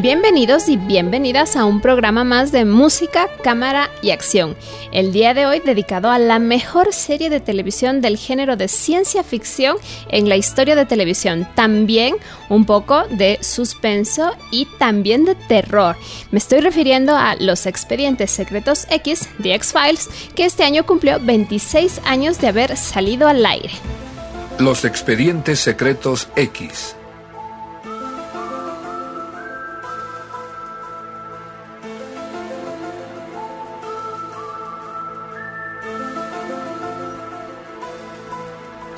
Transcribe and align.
Bienvenidos 0.00 0.68
y 0.68 0.76
bienvenidas 0.76 1.56
a 1.56 1.64
un 1.64 1.80
programa 1.80 2.22
más 2.22 2.52
de 2.52 2.64
música, 2.64 3.28
cámara 3.42 3.90
y 4.00 4.12
acción. 4.12 4.56
El 4.92 5.12
día 5.12 5.34
de 5.34 5.44
hoy 5.44 5.58
dedicado 5.58 6.08
a 6.08 6.20
la 6.20 6.38
mejor 6.38 6.92
serie 6.92 7.30
de 7.30 7.40
televisión 7.40 8.00
del 8.00 8.16
género 8.16 8.54
de 8.54 8.68
ciencia 8.68 9.24
ficción 9.24 9.76
en 10.08 10.28
la 10.28 10.36
historia 10.36 10.76
de 10.76 10.86
televisión. 10.86 11.48
También 11.56 12.14
un 12.48 12.64
poco 12.64 13.08
de 13.08 13.38
suspenso 13.40 14.36
y 14.52 14.68
también 14.78 15.24
de 15.24 15.34
terror. 15.34 15.96
Me 16.30 16.38
estoy 16.38 16.60
refiriendo 16.60 17.16
a 17.16 17.34
Los 17.34 17.66
Expedientes 17.66 18.30
Secretos 18.30 18.86
X, 18.90 19.28
The 19.42 19.54
X-Files, 19.54 20.08
que 20.36 20.44
este 20.44 20.62
año 20.62 20.86
cumplió 20.86 21.18
26 21.18 22.02
años 22.04 22.40
de 22.40 22.46
haber 22.46 22.76
salido 22.76 23.26
al 23.26 23.44
aire. 23.44 23.72
Los 24.60 24.84
Expedientes 24.84 25.58
Secretos 25.58 26.28
X 26.36 26.94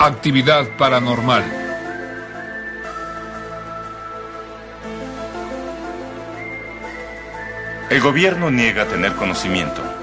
Actividad 0.03 0.67
paranormal. 0.79 1.43
El 7.91 8.01
gobierno 8.01 8.49
niega 8.49 8.87
tener 8.87 9.13
conocimiento. 9.13 10.00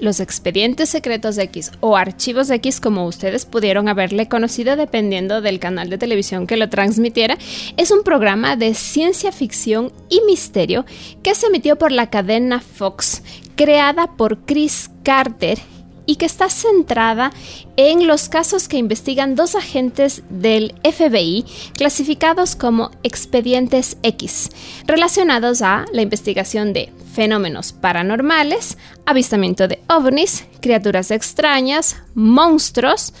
Los 0.00 0.18
expedientes 0.18 0.88
secretos 0.88 1.38
X 1.38 1.70
o 1.78 1.96
archivos 1.96 2.50
X 2.50 2.80
como 2.80 3.06
ustedes 3.06 3.44
pudieron 3.44 3.88
haberle 3.88 4.28
conocido 4.28 4.74
dependiendo 4.74 5.40
del 5.40 5.60
canal 5.60 5.88
de 5.88 5.98
televisión 5.98 6.48
que 6.48 6.56
lo 6.56 6.68
transmitiera, 6.68 7.38
es 7.76 7.92
un 7.92 8.02
programa 8.02 8.56
de 8.56 8.74
ciencia 8.74 9.30
ficción 9.30 9.92
y 10.08 10.20
misterio 10.26 10.84
que 11.22 11.36
se 11.36 11.46
emitió 11.46 11.76
por 11.76 11.92
la 11.92 12.10
cadena 12.10 12.58
Fox, 12.58 13.22
creada 13.54 14.16
por 14.16 14.38
Chris 14.46 14.90
Carter 15.04 15.58
y 16.06 16.16
que 16.16 16.26
está 16.26 16.48
centrada 16.48 17.32
en 17.76 18.06
los 18.06 18.28
casos 18.28 18.68
que 18.68 18.78
investigan 18.78 19.34
dos 19.34 19.54
agentes 19.54 20.22
del 20.30 20.74
FBI 20.82 21.44
clasificados 21.76 22.56
como 22.56 22.90
expedientes 23.02 23.98
X, 24.02 24.50
relacionados 24.86 25.62
a 25.62 25.84
la 25.92 26.02
investigación 26.02 26.72
de 26.72 26.92
fenómenos 27.12 27.72
paranormales, 27.72 28.78
avistamiento 29.04 29.68
de 29.68 29.80
ovnis, 29.88 30.44
criaturas 30.60 31.10
extrañas, 31.10 31.96
monstruos, 32.14 33.12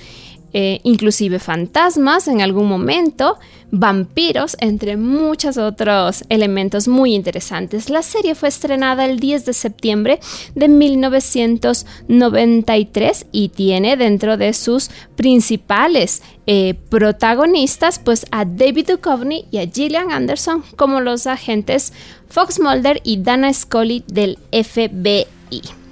eh, 0.52 0.80
inclusive 0.84 1.38
fantasmas 1.38 2.28
en 2.28 2.40
algún 2.40 2.68
momento, 2.68 3.36
vampiros, 3.70 4.56
entre 4.60 4.96
muchos 4.96 5.58
otros 5.58 6.24
elementos 6.28 6.86
muy 6.88 7.14
interesantes. 7.14 7.88
La 7.90 8.02
serie 8.02 8.34
fue 8.34 8.48
estrenada 8.48 9.04
el 9.04 9.20
10 9.20 9.44
de 9.44 9.52
septiembre 9.52 10.18
de 10.54 10.68
1993 10.68 13.26
y 13.32 13.50
tiene 13.50 13.96
dentro 13.96 14.36
de 14.36 14.52
sus 14.52 14.90
principales 15.16 16.22
eh, 16.46 16.74
protagonistas 16.88 17.98
pues 17.98 18.24
a 18.30 18.44
David 18.44 18.90
Duchovny 18.90 19.46
y 19.50 19.58
a 19.58 19.66
Gillian 19.66 20.12
Anderson 20.12 20.62
como 20.76 21.00
los 21.00 21.26
agentes 21.26 21.92
Fox 22.28 22.60
Mulder 22.60 23.00
y 23.04 23.22
Dana 23.22 23.52
Scully 23.52 24.04
del 24.06 24.38
FBI. 24.52 25.85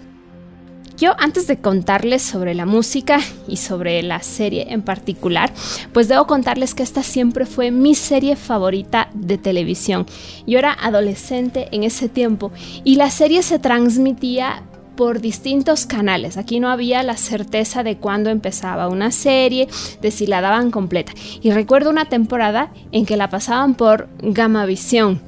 Yo 0.97 1.15
antes 1.19 1.47
de 1.49 1.61
contarles 1.61 2.23
sobre 2.23 2.55
la 2.55 2.67
música 2.67 3.19
y 3.49 3.57
sobre 3.57 4.03
la 4.03 4.21
serie 4.21 4.67
en 4.71 4.83
particular, 4.83 5.53
pues 5.93 6.07
debo 6.07 6.27
contarles 6.27 6.75
que 6.75 6.85
esta 6.85 7.03
siempre 7.03 7.47
fue 7.47 7.73
mi 7.73 7.97
serie 7.97 8.37
favorita 8.37 9.09
de 9.13 9.37
televisión. 9.37 10.07
Yo 10.47 10.59
era 10.59 10.73
adolescente 10.73 11.69
en 11.73 11.83
ese 11.83 12.09
tiempo 12.09 12.53
y 12.85 12.95
la 12.95 13.11
serie 13.11 13.43
se 13.43 13.59
transmitía 13.59 14.63
por 14.95 15.21
distintos 15.21 15.87
canales. 15.87 16.37
Aquí 16.37 16.61
no 16.61 16.69
había 16.69 17.03
la 17.03 17.17
certeza 17.17 17.83
de 17.83 17.97
cuándo 17.97 18.31
empezaba 18.31 18.89
una 18.89 19.11
serie, 19.11 19.69
de 20.01 20.11
si 20.13 20.27
la 20.27 20.41
daban 20.41 20.71
completa. 20.71 21.13
Y 21.43 21.51
recuerdo 21.51 21.91
una 21.91 22.05
temporada 22.05 22.73
en 22.93 23.05
que 23.05 23.17
la 23.17 23.29
pasaban 23.29 23.75
por 23.75 24.09
Gamavisión 24.23 25.21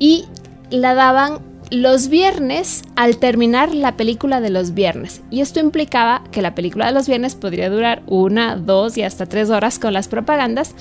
y 0.00 0.24
la 0.70 0.94
daban 0.94 1.51
los 1.72 2.08
viernes 2.08 2.82
al 2.96 3.16
terminar 3.16 3.74
la 3.74 3.96
película 3.96 4.42
de 4.42 4.50
los 4.50 4.74
viernes. 4.74 5.22
Y 5.30 5.40
esto 5.40 5.58
implicaba 5.58 6.22
que 6.30 6.42
la 6.42 6.54
película 6.54 6.86
de 6.86 6.92
los 6.92 7.08
viernes 7.08 7.34
podría 7.34 7.70
durar 7.70 8.02
una, 8.06 8.56
dos 8.56 8.98
y 8.98 9.02
hasta 9.02 9.24
tres 9.24 9.48
horas 9.48 9.78
con 9.78 9.94
las 9.94 10.06
propagandas. 10.06 10.74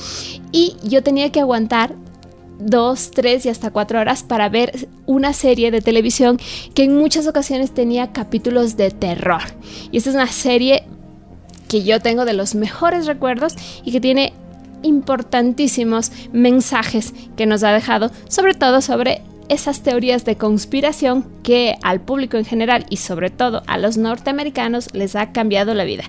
Y 0.51 0.75
yo 0.83 1.01
tenía 1.01 1.31
que 1.31 1.39
aguantar 1.39 1.95
dos, 2.59 3.11
tres 3.11 3.45
y 3.45 3.49
hasta 3.49 3.71
cuatro 3.71 4.01
horas 4.01 4.23
para 4.23 4.49
ver 4.49 4.89
una 5.05 5.31
serie 5.31 5.71
de 5.71 5.79
televisión 5.79 6.37
que 6.73 6.83
en 6.83 6.97
muchas 6.97 7.25
ocasiones 7.25 7.71
tenía 7.71 8.11
capítulos 8.11 8.75
de 8.75 8.91
terror. 8.91 9.41
Y 9.91 9.97
esta 9.97 10.09
es 10.09 10.15
una 10.15 10.27
serie 10.27 10.83
que 11.69 11.83
yo 11.83 12.01
tengo 12.01 12.25
de 12.25 12.33
los 12.33 12.53
mejores 12.53 13.05
recuerdos 13.05 13.55
y 13.85 13.93
que 13.93 14.01
tiene 14.01 14.33
importantísimos 14.83 16.11
mensajes 16.33 17.13
que 17.37 17.45
nos 17.45 17.63
ha 17.63 17.71
dejado, 17.71 18.11
sobre 18.27 18.55
todo 18.55 18.81
sobre 18.81 19.21
esas 19.51 19.81
teorías 19.81 20.23
de 20.23 20.37
conspiración 20.37 21.27
que 21.43 21.75
al 21.83 21.99
público 21.99 22.37
en 22.37 22.45
general 22.45 22.85
y 22.89 22.97
sobre 22.97 23.29
todo 23.29 23.63
a 23.67 23.77
los 23.77 23.97
norteamericanos 23.97 24.93
les 24.93 25.15
ha 25.17 25.33
cambiado 25.33 25.73
la 25.73 25.83
vida. 25.83 26.05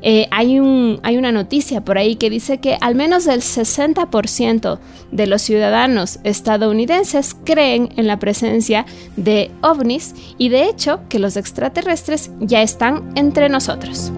Eh, 0.00 0.28
hay, 0.30 0.60
un, 0.60 1.00
hay 1.02 1.16
una 1.16 1.32
noticia 1.32 1.84
por 1.84 1.98
ahí 1.98 2.14
que 2.14 2.30
dice 2.30 2.58
que 2.58 2.78
al 2.80 2.94
menos 2.94 3.26
el 3.26 3.40
60% 3.40 4.78
de 5.10 5.26
los 5.26 5.42
ciudadanos 5.42 6.20
estadounidenses 6.22 7.34
creen 7.44 7.88
en 7.96 8.06
la 8.06 8.20
presencia 8.20 8.86
de 9.16 9.50
ovnis 9.60 10.14
y 10.38 10.48
de 10.48 10.68
hecho 10.68 11.00
que 11.08 11.18
los 11.18 11.36
extraterrestres 11.36 12.30
ya 12.38 12.62
están 12.62 13.10
entre 13.16 13.48
nosotros. 13.48 14.12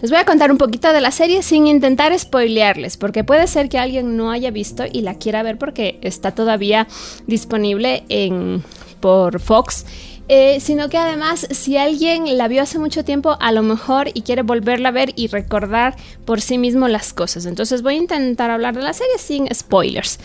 Les 0.00 0.10
voy 0.12 0.20
a 0.20 0.24
contar 0.24 0.52
un 0.52 0.58
poquito 0.58 0.92
de 0.92 1.00
la 1.00 1.10
serie 1.10 1.42
sin 1.42 1.66
intentar 1.66 2.16
spoilearles, 2.16 2.96
porque 2.96 3.24
puede 3.24 3.48
ser 3.48 3.68
que 3.68 3.78
alguien 3.78 4.16
no 4.16 4.30
haya 4.30 4.52
visto 4.52 4.84
y 4.90 5.00
la 5.00 5.14
quiera 5.14 5.42
ver 5.42 5.58
porque 5.58 5.98
está 6.02 6.30
todavía 6.30 6.86
disponible 7.26 8.04
en, 8.08 8.62
por 9.00 9.40
Fox. 9.40 9.86
Eh, 10.28 10.60
sino 10.60 10.88
que 10.88 10.98
además 10.98 11.46
si 11.50 11.76
alguien 11.76 12.36
la 12.36 12.48
vio 12.48 12.62
hace 12.62 12.78
mucho 12.78 13.04
tiempo, 13.04 13.36
a 13.40 13.52
lo 13.52 13.62
mejor 13.62 14.10
y 14.14 14.22
quiere 14.22 14.42
volverla 14.42 14.90
a 14.90 14.92
ver 14.92 15.12
y 15.16 15.28
recordar 15.28 15.96
por 16.24 16.40
sí 16.40 16.58
mismo 16.58 16.86
las 16.88 17.12
cosas. 17.12 17.46
Entonces 17.46 17.82
voy 17.82 17.94
a 17.94 17.98
intentar 17.98 18.50
hablar 18.50 18.74
de 18.74 18.82
la 18.82 18.92
serie 18.92 19.18
sin 19.18 19.52
spoilers. 19.54 20.18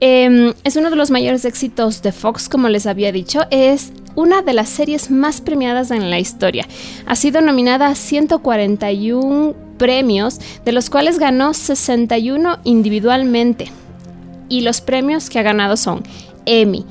Em, 0.00 0.54
es 0.64 0.76
uno 0.76 0.90
de 0.90 0.96
los 0.96 1.10
mayores 1.10 1.44
éxitos 1.44 2.02
de 2.02 2.12
Fox, 2.12 2.48
como 2.48 2.68
les 2.68 2.86
había 2.86 3.12
dicho. 3.12 3.42
Es 3.50 3.92
una 4.14 4.42
de 4.42 4.52
las 4.52 4.68
series 4.68 5.10
más 5.10 5.40
premiadas 5.40 5.90
en 5.90 6.10
la 6.10 6.18
historia. 6.18 6.66
Ha 7.06 7.16
sido 7.16 7.40
nominada 7.40 7.88
a 7.88 7.94
141 7.94 9.54
premios, 9.78 10.40
de 10.64 10.72
los 10.72 10.90
cuales 10.90 11.18
ganó 11.18 11.54
61 11.54 12.58
individualmente. 12.64 13.72
Y 14.48 14.62
los 14.62 14.80
premios 14.80 15.30
que 15.30 15.38
ha 15.38 15.42
ganado 15.42 15.76
son 15.76 16.02
Emmy, 16.48 16.86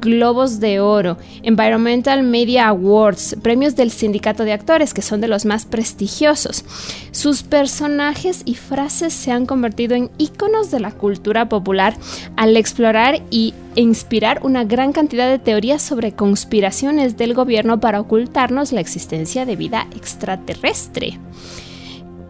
Globos 0.00 0.60
de 0.60 0.78
Oro, 0.78 1.18
Environmental 1.42 2.22
Media 2.22 2.68
Awards, 2.68 3.36
premios 3.42 3.74
del 3.74 3.90
Sindicato 3.90 4.44
de 4.44 4.52
Actores, 4.52 4.94
que 4.94 5.02
son 5.02 5.20
de 5.20 5.26
los 5.26 5.44
más 5.44 5.64
prestigiosos. 5.64 6.64
Sus 7.10 7.42
personajes 7.42 8.42
y 8.44 8.54
frases 8.54 9.12
se 9.12 9.32
han 9.32 9.46
convertido 9.46 9.96
en 9.96 10.10
íconos 10.16 10.70
de 10.70 10.80
la 10.80 10.92
cultura 10.92 11.48
popular 11.48 11.96
al 12.36 12.56
explorar 12.56 13.20
y 13.30 13.52
inspirar 13.74 14.40
una 14.44 14.64
gran 14.64 14.92
cantidad 14.92 15.28
de 15.28 15.38
teorías 15.40 15.82
sobre 15.82 16.12
conspiraciones 16.12 17.16
del 17.16 17.34
gobierno 17.34 17.80
para 17.80 18.00
ocultarnos 18.00 18.72
la 18.72 18.80
existencia 18.80 19.44
de 19.44 19.56
vida 19.56 19.88
extraterrestre. 19.96 21.18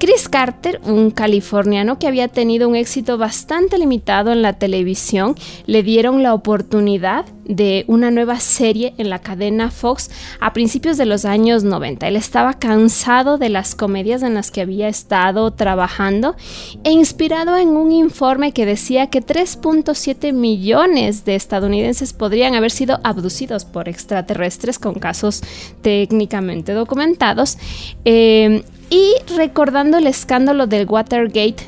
Chris 0.00 0.31
Carter, 0.31 0.81
un 0.85 1.11
californiano 1.11 1.99
que 1.99 2.06
había 2.06 2.29
tenido 2.29 2.70
un 2.70 2.75
éxito 2.75 3.19
bastante 3.19 3.76
limitado 3.76 4.32
en 4.32 4.41
la 4.41 4.55
televisión, 4.55 5.35
le 5.67 5.82
dieron 5.82 6.23
la 6.23 6.32
oportunidad 6.32 7.26
de 7.44 7.85
una 7.87 8.11
nueva 8.11 8.41
serie 8.41 8.94
en 8.97 9.11
la 9.11 9.19
cadena 9.19 9.70
Fox 9.70 10.11
a 10.41 10.55
principios 10.55 10.97
de 10.97 11.05
los 11.05 11.26
años 11.26 11.64
90. 11.64 12.08
Él 12.08 12.17
estaba 12.17 12.55
cansado 12.55 13.37
de 13.37 13.50
las 13.50 13.75
comedias 13.75 14.23
en 14.23 14.32
las 14.32 14.50
que 14.50 14.62
había 14.62 14.88
estado 14.88 15.50
trabajando 15.50 16.35
e 16.82 16.93
inspirado 16.93 17.58
en 17.58 17.69
un 17.69 17.93
informe 17.93 18.52
que 18.52 18.64
decía 18.64 19.08
que 19.08 19.20
3.7 19.20 20.32
millones 20.32 21.26
de 21.26 21.35
estadounidenses 21.35 22.14
podrían 22.14 22.55
haber 22.55 22.70
sido 22.70 23.00
abducidos 23.05 23.67
por 23.67 23.87
extraterrestres 23.87 24.79
con 24.79 24.94
casos 24.94 25.43
técnicamente 25.82 26.73
documentados. 26.73 27.58
Eh, 28.06 28.64
y 28.90 29.14
recordando 29.37 29.98
el 29.98 30.06
escándalo 30.06 30.66
del 30.66 30.87
Watergate, 30.87 31.64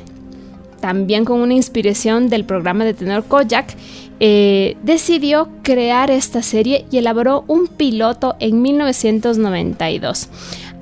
también 0.81 1.23
con 1.23 1.39
una 1.39 1.53
inspiración 1.53 2.27
del 2.27 2.43
programa 2.43 2.83
de 2.83 2.93
tenor 2.93 3.23
Kojak, 3.23 3.75
eh, 4.19 4.77
decidió 4.83 5.49
crear 5.63 6.11
esta 6.11 6.41
serie 6.41 6.85
y 6.91 6.97
elaboró 6.97 7.45
un 7.47 7.67
piloto 7.67 8.35
en 8.39 8.61
1992. 8.61 10.29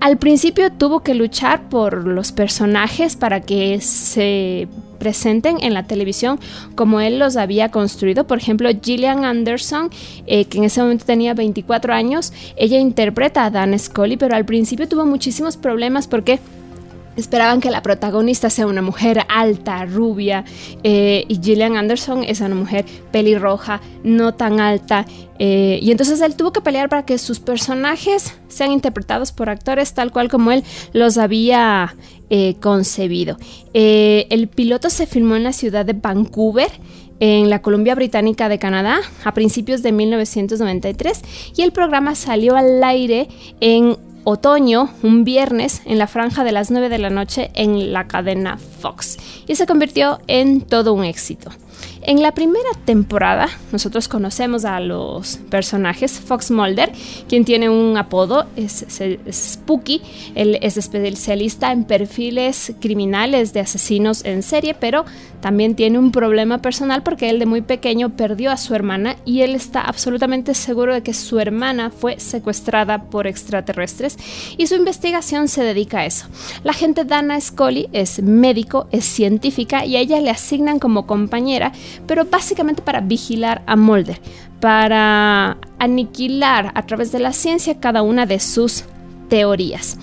Al 0.01 0.18
principio 0.18 0.71
tuvo 0.71 1.01
que 1.01 1.13
luchar 1.13 1.69
por 1.69 2.07
los 2.07 2.31
personajes 2.31 3.15
para 3.15 3.42
que 3.42 3.80
se 3.81 4.68
presenten 4.98 5.57
en 5.62 5.75
la 5.75 5.83
televisión 5.83 6.39
como 6.74 7.01
él 7.01 7.19
los 7.19 7.38
había 7.38 7.69
construido. 7.69 8.25
Por 8.25 8.39
ejemplo, 8.39 8.68
Gillian 8.81 9.25
Anderson, 9.25 9.92
eh, 10.25 10.45
que 10.45 10.57
en 10.57 10.63
ese 10.63 10.81
momento 10.81 11.06
tenía 11.06 11.36
24 11.36 11.94
años, 11.94 12.33
ella 12.56 12.80
interpreta 12.80 13.45
a 13.45 13.51
Dan 13.51 13.77
Scully, 13.77 14.18
pero 14.18 14.36
al 14.36 14.45
principio 14.45 14.89
tuvo 14.89 15.06
muchísimos 15.06 15.56
problemas 15.56 16.07
porque 16.07 16.39
esperaban 17.15 17.59
que 17.61 17.71
la 17.71 17.81
protagonista 17.81 18.49
sea 18.49 18.67
una 18.67 18.81
mujer 18.81 19.25
alta, 19.29 19.85
rubia, 19.85 20.45
eh, 20.83 21.25
y 21.27 21.39
Gillian 21.41 21.77
Anderson 21.77 22.23
es 22.23 22.41
una 22.41 22.55
mujer 22.55 22.85
pelirroja, 23.11 23.81
no 24.03 24.33
tan 24.33 24.59
alta. 24.59 25.05
Eh, 25.39 25.79
y 25.81 25.91
entonces 25.91 26.21
él 26.21 26.35
tuvo 26.35 26.51
que 26.53 26.61
pelear 26.61 26.89
para 26.89 27.05
que 27.05 27.17
sus 27.17 27.39
personajes 27.39 28.35
sean 28.47 28.71
interpretados 28.71 29.31
por 29.31 29.49
actores 29.49 29.93
tal 29.93 30.11
cual 30.11 30.29
como 30.29 30.51
él 30.51 30.63
los 30.93 31.17
había 31.17 31.95
eh, 32.29 32.55
concebido. 32.59 33.37
el 33.73 34.47
piloto 34.47 34.89
se 34.89 35.07
filmó 35.07 35.35
en 35.35 35.43
la 35.43 35.53
ciudad 35.53 35.85
de 35.85 35.93
Vancouver 35.93 36.69
en 37.21 37.51
la 37.51 37.61
Columbia 37.61 37.93
Británica 37.93 38.49
de 38.49 38.57
Canadá 38.57 38.99
a 39.23 39.33
principios 39.33 39.83
de 39.83 39.91
1993 39.91 41.21
y 41.55 41.61
el 41.61 41.71
programa 41.71 42.15
salió 42.15 42.55
al 42.55 42.83
aire 42.83 43.27
en 43.59 43.95
otoño, 44.23 44.89
un 45.03 45.23
viernes, 45.23 45.81
en 45.85 45.97
la 45.97 46.07
franja 46.07 46.44
de 46.44 46.51
las 46.51 46.71
9 46.71 46.89
de 46.89 46.97
la 46.97 47.09
noche 47.09 47.51
en 47.53 47.94
la 47.94 48.07
cadena 48.07 48.57
Fox. 48.57 49.18
Y 49.47 49.56
se 49.56 49.65
convirtió 49.65 50.19
en 50.27 50.62
todo 50.62 50.94
un 50.94 51.03
éxito. 51.03 51.51
En 52.03 52.21
la 52.24 52.31
primera 52.31 52.69
temporada, 52.83 53.48
nosotros 53.71 54.07
conocemos 54.07 54.65
a 54.65 54.80
los 54.80 55.38
personajes. 55.51 56.19
Fox 56.19 56.50
Mulder, 56.50 56.92
quien 57.30 57.45
tiene 57.45 57.69
un 57.69 57.95
apodo, 57.95 58.48
es, 58.56 58.86
Spooky. 59.31 60.01
Él 60.33 60.57
es 60.62 60.77
especialista 60.77 61.71
en 61.71 61.83
perfiles 61.83 62.74
criminales 62.81 63.53
de 63.53 63.59
asesinos 63.59 64.25
en 64.25 64.42
serie, 64.42 64.74
pero 64.74 65.06
también 65.42 65.75
tiene 65.75 66.00
un 66.00 66.12
problema 66.12 66.59
personal 66.59 67.03
porque 67.03 67.30
él 67.30 67.39
de 67.39 67.45
muy 67.45 67.62
pequeño 67.62 68.12
perdió 68.15 68.51
a 68.51 68.57
su 68.57 68.75
hermana 68.75 69.15
y 69.25 69.42
él 69.42 69.56
está 69.56 69.81
absolutamente 69.81 70.53
seguro 70.53 70.94
de 70.94 71.01
que 71.01 71.13
su 71.13 71.39
hermana 71.39 71.89
fue 71.89 72.19
secuestrada 72.19 73.03
por 73.06 73.25
extraterrestres 73.25 74.18
y 74.57 74.68
su 74.68 74.75
investigación 74.75 75.48
se 75.48 75.63
dedica 75.63 76.00
a 76.00 76.06
eso. 76.06 76.27
La 76.63 76.74
gente 76.74 77.06
Dana 77.06 77.42
Scully 77.42 77.89
es 77.92 78.21
médico, 78.21 78.88
es 78.92 79.03
científica 79.06 79.83
y 79.83 79.95
a 79.95 80.00
ella 80.00 80.21
le 80.21 80.30
asignan 80.30 80.77
como 80.77 81.07
compañera 81.07 81.71
pero 82.07 82.25
básicamente 82.25 82.81
para 82.81 83.01
vigilar 83.01 83.63
a 83.65 83.75
Mulder, 83.75 84.21
para 84.59 85.57
aniquilar 85.79 86.71
a 86.75 86.85
través 86.85 87.11
de 87.11 87.19
la 87.19 87.33
ciencia 87.33 87.79
cada 87.79 88.01
una 88.01 88.25
de 88.25 88.39
sus 88.39 88.85
teorías. 89.29 89.97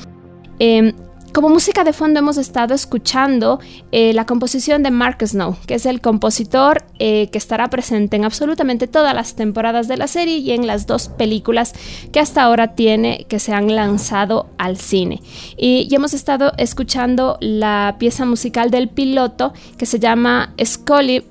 Em, 0.58 0.92
como 1.32 1.50
música 1.50 1.84
de 1.84 1.92
fondo 1.92 2.18
hemos 2.18 2.38
estado 2.38 2.74
escuchando 2.74 3.60
eh, 3.92 4.12
la 4.14 4.24
composición 4.24 4.82
de 4.82 4.90
Mark 4.90 5.18
Snow, 5.24 5.56
que 5.66 5.74
es 5.74 5.84
el 5.84 6.00
compositor 6.00 6.84
eh, 6.98 7.28
que 7.30 7.38
estará 7.38 7.68
presente 7.68 8.16
en 8.16 8.24
absolutamente 8.24 8.88
todas 8.88 9.14
las 9.14 9.36
temporadas 9.36 9.88
de 9.88 9.98
la 9.98 10.06
serie 10.06 10.38
y 10.38 10.52
en 10.52 10.66
las 10.66 10.86
dos 10.86 11.08
películas 11.10 11.74
que 12.12 12.20
hasta 12.20 12.42
ahora 12.42 12.74
tiene 12.74 13.26
que 13.28 13.38
se 13.38 13.52
han 13.52 13.74
lanzado 13.74 14.48
al 14.56 14.78
cine. 14.78 15.20
Y, 15.56 15.86
y 15.90 15.94
hemos 15.94 16.14
estado 16.14 16.52
escuchando 16.56 17.36
la 17.40 17.96
pieza 17.98 18.24
musical 18.24 18.70
del 18.70 18.88
piloto 18.88 19.52
que 19.76 19.86
se 19.86 19.98
llama 19.98 20.54
Scully 20.64 21.24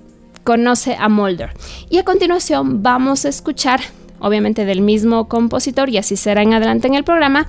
conoce 0.48 0.96
a 0.98 1.10
Mulder. 1.10 1.50
Y 1.90 1.98
a 1.98 2.06
continuación 2.06 2.82
vamos 2.82 3.26
a 3.26 3.30
escuchar, 3.30 3.82
obviamente 4.20 4.64
del 4.64 4.80
mismo 4.80 5.28
compositor, 5.28 5.90
y 5.90 5.98
así 5.98 6.16
será 6.16 6.42
en 6.42 6.54
adelante 6.54 6.88
en 6.88 6.96
el 6.96 7.04
programa, 7.04 7.48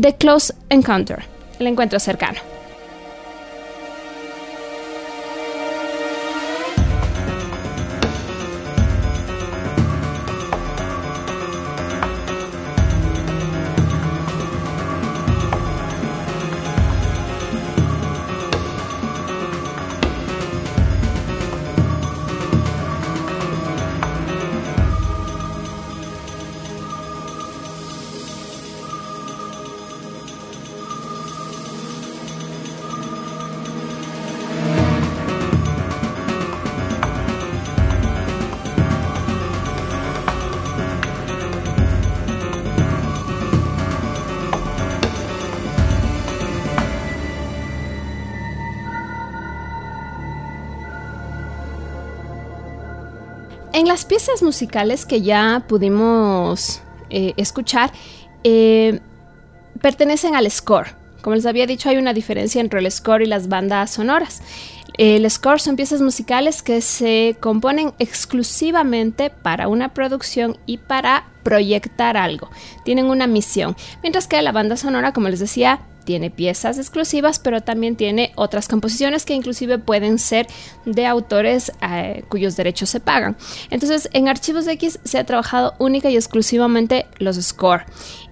The 0.00 0.14
Close 0.14 0.54
Encounter, 0.68 1.24
el 1.58 1.66
encuentro 1.66 1.98
cercano. 1.98 2.38
Las 53.86 54.04
piezas 54.04 54.42
musicales 54.42 55.06
que 55.06 55.22
ya 55.22 55.62
pudimos 55.68 56.82
eh, 57.08 57.34
escuchar, 57.36 57.92
eh, 58.42 58.98
pertenecen 59.80 60.34
al 60.34 60.50
score. 60.50 60.88
Como 61.22 61.36
les 61.36 61.46
había 61.46 61.68
dicho, 61.68 61.88
hay 61.88 61.96
una 61.96 62.12
diferencia 62.12 62.60
entre 62.60 62.80
el 62.80 62.90
score 62.90 63.22
y 63.22 63.26
las 63.26 63.46
bandas 63.46 63.92
sonoras. 63.92 64.42
El 64.98 65.30
score 65.30 65.60
son 65.60 65.76
piezas 65.76 66.02
musicales 66.02 66.64
que 66.64 66.80
se 66.80 67.36
componen 67.38 67.94
exclusivamente 68.00 69.30
para 69.30 69.68
una 69.68 69.94
producción 69.94 70.58
y 70.66 70.78
para 70.78 71.28
proyectar 71.44 72.16
algo. 72.16 72.50
Tienen 72.84 73.06
una 73.06 73.28
misión. 73.28 73.76
Mientras 74.02 74.26
que 74.26 74.42
la 74.42 74.50
banda 74.50 74.76
sonora, 74.76 75.12
como 75.12 75.28
les 75.28 75.38
decía, 75.38 75.78
tiene 76.06 76.30
piezas 76.30 76.78
exclusivas, 76.78 77.38
pero 77.38 77.60
también 77.60 77.96
tiene 77.96 78.32
otras 78.36 78.68
composiciones 78.68 79.26
que 79.26 79.34
inclusive 79.34 79.78
pueden 79.78 80.18
ser 80.18 80.46
de 80.86 81.04
autores 81.04 81.72
eh, 81.82 82.22
cuyos 82.30 82.56
derechos 82.56 82.88
se 82.88 83.00
pagan. 83.00 83.36
Entonces, 83.68 84.08
en 84.14 84.28
Archivos 84.28 84.66
X 84.66 84.98
se 85.04 85.18
ha 85.18 85.24
trabajado 85.24 85.74
única 85.78 86.08
y 86.08 86.16
exclusivamente 86.16 87.06
los 87.18 87.36
score. 87.36 87.84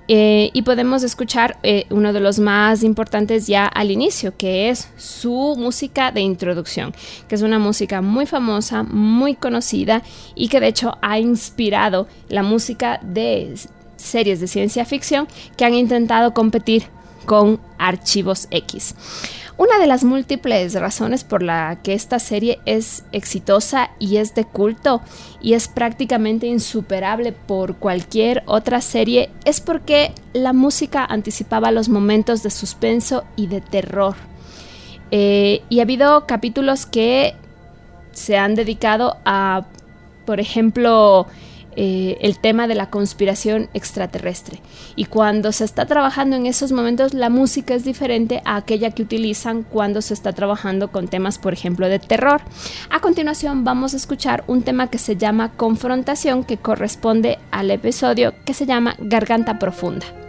Eh, 0.06 0.50
y 0.52 0.62
podemos 0.62 1.02
escuchar 1.02 1.56
eh, 1.62 1.86
uno 1.88 2.12
de 2.12 2.20
los 2.20 2.38
más 2.38 2.82
importantes 2.82 3.46
ya 3.46 3.66
al 3.66 3.90
inicio, 3.90 4.36
que 4.36 4.68
es 4.68 4.90
su 4.96 5.56
música 5.58 6.12
de 6.12 6.20
introducción, 6.20 6.94
que 7.26 7.34
es 7.34 7.42
una 7.42 7.58
música 7.58 8.02
muy 8.02 8.26
famosa, 8.26 8.82
muy 8.82 9.34
conocida 9.34 10.02
y 10.34 10.48
que 10.48 10.60
de 10.60 10.68
hecho 10.68 10.98
ha 11.00 11.18
inspirado 11.18 12.06
la 12.28 12.42
música 12.42 13.00
de 13.02 13.54
series 13.96 14.40
de 14.40 14.46
ciencia 14.46 14.84
ficción 14.84 15.26
que 15.56 15.64
han 15.64 15.72
intentado 15.72 16.34
competir 16.34 16.84
con 17.24 17.60
Archivos 17.78 18.48
X. 18.50 18.94
Una 19.56 19.78
de 19.78 19.86
las 19.86 20.02
múltiples 20.02 20.74
razones 20.74 21.22
por 21.22 21.42
la 21.42 21.78
que 21.82 21.94
esta 21.94 22.18
serie 22.18 22.58
es 22.66 23.04
exitosa 23.12 23.90
y 24.00 24.16
es 24.16 24.34
de 24.34 24.44
culto 24.44 25.00
y 25.40 25.52
es 25.52 25.68
prácticamente 25.68 26.48
insuperable 26.48 27.30
por 27.30 27.76
cualquier 27.76 28.42
otra 28.46 28.80
serie 28.80 29.30
es 29.44 29.60
porque 29.60 30.12
la 30.32 30.52
música 30.52 31.04
anticipaba 31.04 31.70
los 31.70 31.88
momentos 31.88 32.42
de 32.42 32.50
suspenso 32.50 33.24
y 33.36 33.46
de 33.46 33.60
terror. 33.60 34.16
Eh, 35.12 35.62
y 35.68 35.78
ha 35.78 35.82
habido 35.82 36.26
capítulos 36.26 36.86
que 36.86 37.34
se 38.10 38.36
han 38.36 38.56
dedicado 38.56 39.18
a, 39.24 39.66
por 40.26 40.40
ejemplo, 40.40 41.28
eh, 41.76 42.18
el 42.20 42.38
tema 42.38 42.66
de 42.66 42.74
la 42.74 42.90
conspiración 42.90 43.68
extraterrestre. 43.74 44.60
Y 44.96 45.06
cuando 45.06 45.52
se 45.52 45.64
está 45.64 45.86
trabajando 45.86 46.36
en 46.36 46.46
esos 46.46 46.72
momentos, 46.72 47.14
la 47.14 47.30
música 47.30 47.74
es 47.74 47.84
diferente 47.84 48.42
a 48.44 48.56
aquella 48.56 48.90
que 48.90 49.02
utilizan 49.02 49.62
cuando 49.62 50.02
se 50.02 50.14
está 50.14 50.32
trabajando 50.32 50.88
con 50.88 51.08
temas, 51.08 51.38
por 51.38 51.52
ejemplo, 51.52 51.88
de 51.88 51.98
terror. 51.98 52.42
A 52.90 53.00
continuación 53.00 53.64
vamos 53.64 53.94
a 53.94 53.96
escuchar 53.96 54.44
un 54.46 54.62
tema 54.62 54.88
que 54.88 54.98
se 54.98 55.16
llama 55.16 55.52
Confrontación, 55.52 56.44
que 56.44 56.56
corresponde 56.56 57.38
al 57.50 57.70
episodio 57.70 58.34
que 58.44 58.54
se 58.54 58.66
llama 58.66 58.96
Garganta 58.98 59.58
Profunda. 59.58 60.23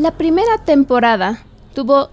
La 0.00 0.12
primera 0.12 0.56
temporada 0.56 1.42
tuvo 1.74 2.08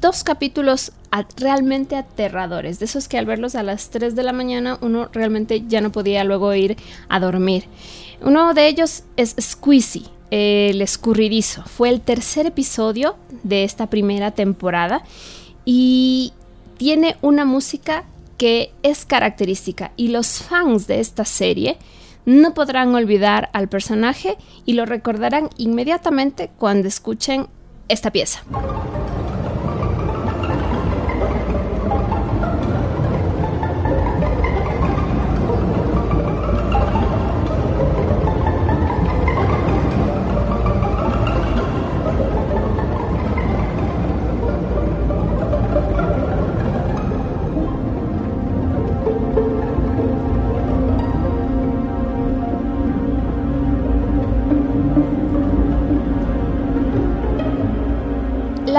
dos 0.00 0.24
capítulos 0.24 0.90
realmente 1.36 1.94
aterradores, 1.94 2.80
de 2.80 2.86
esos 2.86 3.06
que 3.06 3.16
al 3.16 3.26
verlos 3.26 3.54
a 3.54 3.62
las 3.62 3.90
3 3.90 4.16
de 4.16 4.24
la 4.24 4.32
mañana 4.32 4.76
uno 4.80 5.08
realmente 5.12 5.62
ya 5.68 5.80
no 5.80 5.92
podía 5.92 6.24
luego 6.24 6.52
ir 6.52 6.76
a 7.08 7.20
dormir. 7.20 7.66
Uno 8.20 8.54
de 8.54 8.66
ellos 8.66 9.04
es 9.16 9.36
Squeezy, 9.40 10.06
el 10.32 10.82
escurridizo. 10.82 11.62
Fue 11.62 11.90
el 11.90 12.00
tercer 12.00 12.46
episodio 12.46 13.14
de 13.44 13.62
esta 13.62 13.86
primera 13.86 14.32
temporada 14.32 15.04
y 15.64 16.32
tiene 16.76 17.18
una 17.22 17.44
música 17.44 18.02
que 18.36 18.72
es 18.82 19.06
característica 19.06 19.92
y 19.96 20.08
los 20.08 20.42
fans 20.42 20.88
de 20.88 20.98
esta 20.98 21.24
serie 21.24 21.78
no 22.26 22.52
podrán 22.52 22.94
olvidar 22.94 23.48
al 23.54 23.68
personaje 23.68 24.36
y 24.66 24.74
lo 24.74 24.84
recordarán 24.84 25.48
inmediatamente 25.56 26.50
cuando 26.58 26.88
escuchen 26.88 27.46
esta 27.88 28.10
pieza. 28.10 28.42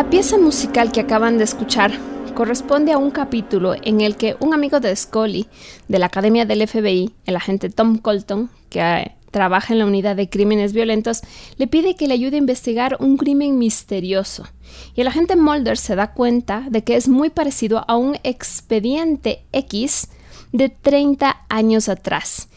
La 0.07 0.11
pieza 0.11 0.37
musical 0.37 0.93
que 0.93 1.01
acaban 1.01 1.37
de 1.37 1.43
escuchar 1.43 1.91
corresponde 2.33 2.93
a 2.93 2.97
un 2.97 3.11
capítulo 3.11 3.75
en 3.75 3.99
el 3.99 4.15
que 4.15 4.37
un 4.39 4.53
amigo 4.53 4.79
de 4.79 4.95
Scully, 4.95 5.47
de 5.89 5.99
la 5.99 6.05
Academia 6.05 6.45
del 6.45 6.65
FBI, 6.65 7.11
el 7.25 7.35
agente 7.35 7.69
Tom 7.69 7.97
Colton, 7.97 8.49
que 8.69 8.79
eh, 8.79 9.15
trabaja 9.31 9.73
en 9.73 9.79
la 9.79 9.85
unidad 9.85 10.15
de 10.15 10.29
crímenes 10.29 10.71
violentos, 10.71 11.23
le 11.57 11.67
pide 11.67 11.97
que 11.97 12.07
le 12.07 12.13
ayude 12.13 12.37
a 12.37 12.39
investigar 12.39 12.95
un 13.01 13.17
crimen 13.17 13.59
misterioso. 13.59 14.47
Y 14.95 15.01
el 15.01 15.07
agente 15.07 15.35
Mulder 15.35 15.77
se 15.77 15.97
da 15.97 16.13
cuenta 16.13 16.65
de 16.69 16.85
que 16.85 16.95
es 16.95 17.09
muy 17.09 17.29
parecido 17.29 17.83
a 17.85 17.97
un 17.97 18.17
expediente 18.23 19.43
X 19.51 20.07
de 20.53 20.69
30 20.69 21.35
años 21.49 21.89
atrás 21.89 22.47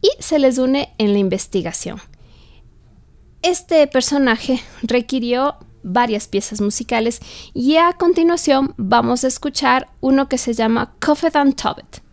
y 0.00 0.10
se 0.20 0.38
les 0.38 0.56
une 0.56 0.94
en 0.98 1.14
la 1.14 1.18
investigación. 1.18 1.98
Este 3.42 3.88
personaje 3.88 4.60
requirió 4.84 5.56
varias 5.82 6.28
piezas 6.28 6.60
musicales 6.60 7.20
y 7.54 7.76
a 7.76 7.92
continuación 7.92 8.74
vamos 8.76 9.24
a 9.24 9.28
escuchar 9.28 9.88
uno 10.00 10.28
que 10.28 10.38
se 10.38 10.54
llama 10.54 10.94
Coffee 11.00 11.30
and 11.34 11.56
Tobit. 11.56 12.11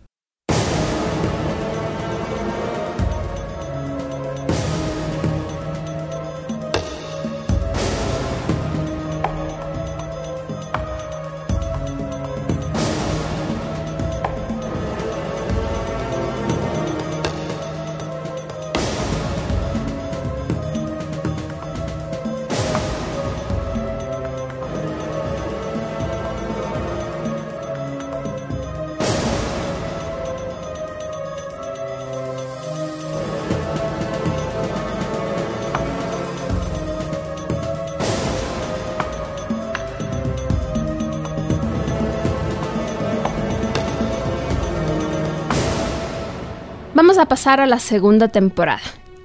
Pasar 47.26 47.60
a 47.60 47.66
la 47.66 47.78
segunda 47.78 48.28
temporada. 48.28 48.80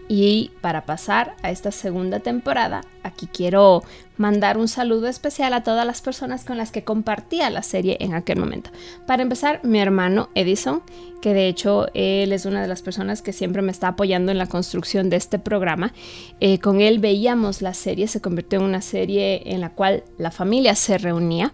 Y 0.08 0.52
para 0.62 0.86
pasar 0.86 1.36
a 1.42 1.50
esta 1.50 1.72
segunda 1.72 2.20
temporada, 2.20 2.82
aquí 3.02 3.25
quiero 3.25 3.82
mandar 4.18 4.58
un 4.58 4.68
saludo 4.68 5.08
especial 5.08 5.52
a 5.54 5.64
todas 5.64 5.86
las 5.86 6.02
personas 6.02 6.46
con 6.46 6.58
las 6.58 6.72
que 6.72 6.84
compartía 6.84 7.50
la 7.50 7.64
serie 7.64 7.98
en 8.00 8.14
aquel 8.14 8.38
momento. 8.38 8.70
Para 9.08 9.24
empezar, 9.24 9.62
mi 9.64 9.80
hermano 9.80 10.30
Edison, 10.36 10.84
que 11.24 11.34
de 11.34 11.48
hecho 11.48 11.88
él 11.96 12.34
es 12.34 12.46
una 12.46 12.62
de 12.62 12.68
las 12.68 12.84
personas 12.84 13.24
que 13.24 13.34
siempre 13.34 13.64
me 13.64 13.72
está 13.72 13.90
apoyando 13.90 14.32
en 14.32 14.38
la 14.38 14.46
construcción 14.46 15.10
de 15.10 15.16
este 15.16 15.40
programa. 15.40 15.92
Eh, 16.40 16.60
con 16.60 16.82
él 16.82 17.00
veíamos 17.00 17.64
la 17.64 17.74
serie, 17.74 18.08
se 18.08 18.22
convirtió 18.22 18.60
en 18.60 18.66
una 18.66 18.82
serie 18.82 19.42
en 19.52 19.60
la 19.60 19.72
cual 19.72 20.04
la 20.20 20.30
familia 20.30 20.75
se 20.75 21.00
reunía. 21.00 21.52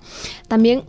También 0.50 0.84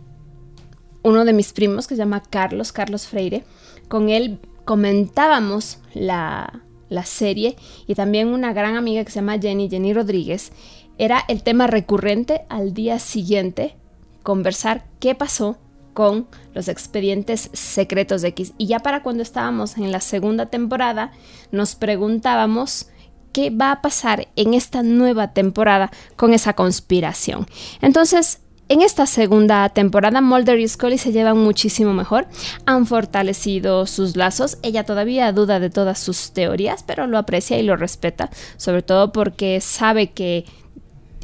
uno 1.01 1.23
de 1.23 1.31
mis 1.31 1.53
primos, 1.53 1.87
que 1.87 1.95
se 1.95 1.99
llama 1.99 2.21
Carlos, 2.29 2.73
Carlos 2.73 3.07
Freire, 3.07 3.45
con 3.87 4.09
él 4.09 4.39
comentábamos 4.65 5.79
la 5.93 6.63
la 6.93 7.05
serie, 7.05 7.57
y 7.87 7.95
también 7.95 8.29
una 8.29 8.53
gran 8.53 8.75
amiga 8.75 9.03
que 9.03 9.11
se 9.11 9.19
llama 9.19 9.39
Jenny, 9.39 9.69
Jenny 9.69 9.93
Rodríguez, 9.93 10.51
era 10.97 11.23
el 11.27 11.43
tema 11.43 11.67
recurrente 11.67 12.45
al 12.49 12.73
día 12.73 12.99
siguiente, 12.99 13.75
conversar 14.21 14.85
qué 14.99 15.15
pasó 15.15 15.57
con 15.93 16.27
los 16.53 16.67
expedientes 16.67 17.49
secretos 17.53 18.21
de 18.21 18.29
X. 18.29 18.53
Y 18.57 18.67
ya 18.67 18.79
para 18.79 19.03
cuando 19.03 19.23
estábamos 19.23 19.77
en 19.77 19.91
la 19.91 19.99
segunda 19.99 20.47
temporada, 20.47 21.11
nos 21.51 21.75
preguntábamos 21.75 22.87
qué 23.31 23.49
va 23.49 23.71
a 23.71 23.81
pasar 23.81 24.27
en 24.35 24.53
esta 24.53 24.83
nueva 24.83 25.33
temporada 25.33 25.91
con 26.15 26.33
esa 26.33 26.53
conspiración. 26.53 27.47
Entonces, 27.81 28.42
en 28.69 28.81
esta 28.81 29.05
segunda 29.05 29.67
temporada, 29.69 30.21
Mulder 30.21 30.59
y 30.59 30.67
Scully 30.67 30.97
se 30.97 31.11
llevan 31.11 31.37
muchísimo 31.37 31.93
mejor, 31.93 32.27
han 32.65 32.85
fortalecido 32.85 33.85
sus 33.85 34.15
lazos, 34.15 34.57
ella 34.63 34.83
todavía 34.83 35.31
duda 35.31 35.59
de 35.59 35.69
todas 35.69 35.99
sus 35.99 36.31
teorías, 36.31 36.83
pero 36.83 37.05
lo 37.07 37.17
aprecia 37.17 37.57
y 37.59 37.63
lo 37.63 37.75
respeta, 37.75 38.29
sobre 38.57 38.81
todo 38.81 39.11
porque 39.11 39.59
sabe 39.61 40.11
que 40.11 40.45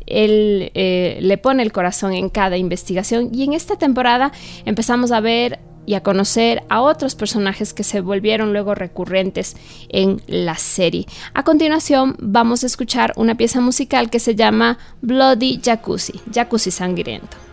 él 0.06 0.72
eh, 0.74 1.20
le 1.22 1.38
pone 1.38 1.64
el 1.64 1.72
corazón 1.72 2.14
en 2.14 2.30
cada 2.30 2.58
investigación. 2.58 3.30
Y 3.34 3.44
en 3.44 3.54
esta 3.54 3.78
temporada 3.78 4.32
empezamos 4.66 5.12
a 5.12 5.20
ver 5.20 5.60
y 5.90 5.96
a 5.96 6.04
conocer 6.04 6.62
a 6.70 6.82
otros 6.82 7.16
personajes 7.16 7.74
que 7.74 7.84
se 7.84 8.00
volvieron 8.00 8.54
luego 8.54 8.76
recurrentes 8.76 9.58
en 9.90 10.22
la 10.28 10.54
serie. 10.54 11.08
A 11.34 11.44
continuación 11.44 12.16
vamos 12.20 12.62
a 12.64 12.68
escuchar 12.68 13.12
una 13.16 13.34
pieza 13.34 13.60
musical 13.60 14.12
que 14.12 14.20
se 14.20 14.36
llama 14.36 14.78
Bloody 15.02 15.60
Jacuzzi, 15.64 16.22
Jacuzzi 16.32 16.70
Sangriento. 16.70 17.49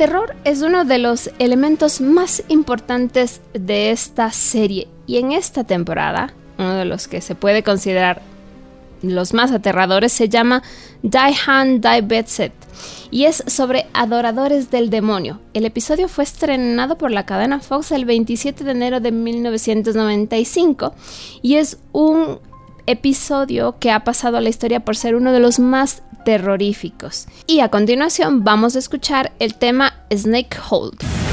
Terror 0.00 0.34
es 0.44 0.62
uno 0.62 0.86
de 0.86 0.96
los 0.96 1.28
elementos 1.38 2.00
más 2.00 2.42
importantes 2.48 3.42
de 3.52 3.90
esta 3.90 4.32
serie 4.32 4.88
y 5.06 5.18
en 5.18 5.32
esta 5.32 5.64
temporada, 5.64 6.32
uno 6.56 6.72
de 6.72 6.86
los 6.86 7.06
que 7.06 7.20
se 7.20 7.34
puede 7.34 7.62
considerar 7.62 8.22
los 9.02 9.34
más 9.34 9.52
aterradores 9.52 10.10
se 10.14 10.30
llama 10.30 10.62
Die 11.02 11.36
Hand 11.46 11.86
Die 11.86 12.00
Bedset 12.00 12.54
y 13.10 13.24
es 13.24 13.44
sobre 13.46 13.88
adoradores 13.92 14.70
del 14.70 14.88
demonio. 14.88 15.38
El 15.52 15.66
episodio 15.66 16.08
fue 16.08 16.24
estrenado 16.24 16.96
por 16.96 17.10
la 17.10 17.26
cadena 17.26 17.60
Fox 17.60 17.92
el 17.92 18.06
27 18.06 18.64
de 18.64 18.70
enero 18.70 19.00
de 19.00 19.12
1995 19.12 20.94
y 21.42 21.56
es 21.56 21.76
un 21.92 22.38
episodio 22.86 23.76
que 23.78 23.90
ha 23.90 24.04
pasado 24.04 24.36
a 24.36 24.40
la 24.40 24.48
historia 24.48 24.80
por 24.80 24.96
ser 24.96 25.14
uno 25.14 25.32
de 25.32 25.40
los 25.40 25.58
más 25.58 26.02
terroríficos. 26.24 27.26
Y 27.46 27.60
a 27.60 27.68
continuación 27.68 28.44
vamos 28.44 28.76
a 28.76 28.78
escuchar 28.78 29.32
el 29.38 29.54
tema 29.54 29.94
Snake 30.12 30.56
Hold. 30.70 31.29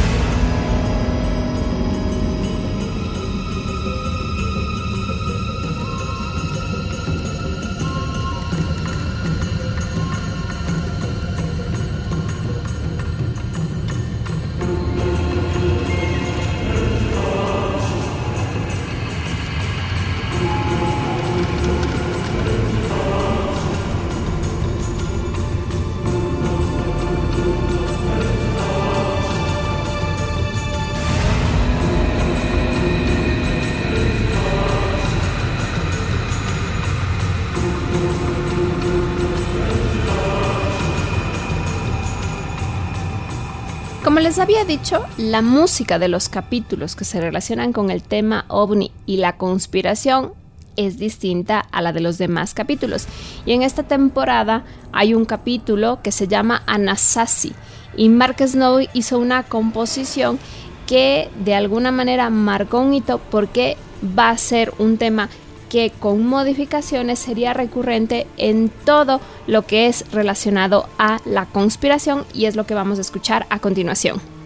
Como 44.18 44.28
les 44.28 44.40
había 44.40 44.66
dicho, 44.66 45.06
la 45.20 45.44
música 45.44 46.00
de 46.00 46.08
los 46.08 46.28
capítulos 46.28 46.96
que 46.96 47.06
se 47.06 47.22
relacionan 47.22 47.72
con 47.72 47.92
el 47.92 48.02
tema 48.02 48.46
ovni 48.48 48.92
y 49.06 49.18
la 49.18 49.38
conspiración 49.38 50.34
es 50.76 50.98
distinta 50.98 51.60
a 51.60 51.84
la 51.84 51.94
de 51.94 52.00
los 52.00 52.18
demás 52.18 52.56
capítulos. 52.56 53.06
Y 53.46 53.52
en 53.52 53.62
esta 53.62 53.84
temporada 53.84 54.64
hay 54.92 55.14
un 55.14 55.26
capítulo 55.26 56.00
que 56.02 56.12
se 56.12 56.28
llama 56.28 56.64
Anasazi 56.66 57.54
y 57.96 58.10
Mark 58.10 58.38
Snow 58.40 58.88
hizo 58.92 59.20
una 59.20 59.44
composición 59.44 60.40
que 60.88 61.30
de 61.46 61.54
alguna 61.54 61.92
manera 61.92 62.32
marcó 62.32 62.80
un 62.80 62.96
hito 62.96 63.22
porque 63.30 63.78
va 64.18 64.32
a 64.32 64.38
ser 64.40 64.74
un 64.80 64.98
tema 64.98 65.30
que 65.70 65.92
con 65.92 66.26
modificaciones 66.26 67.20
sería 67.20 67.54
recurrente 67.54 68.28
en 68.38 68.70
todo 68.86 69.22
lo 69.48 69.66
que 69.66 69.88
es 69.88 70.10
relacionado 70.12 70.88
a 70.98 71.20
la 71.26 71.46
conspiración 71.46 72.26
y 72.34 72.46
es 72.46 72.56
lo 72.56 72.66
que 72.66 72.74
vamos 72.74 72.98
a 72.98 73.02
escuchar 73.02 73.46
a 73.50 73.60
continuación. 73.60 74.37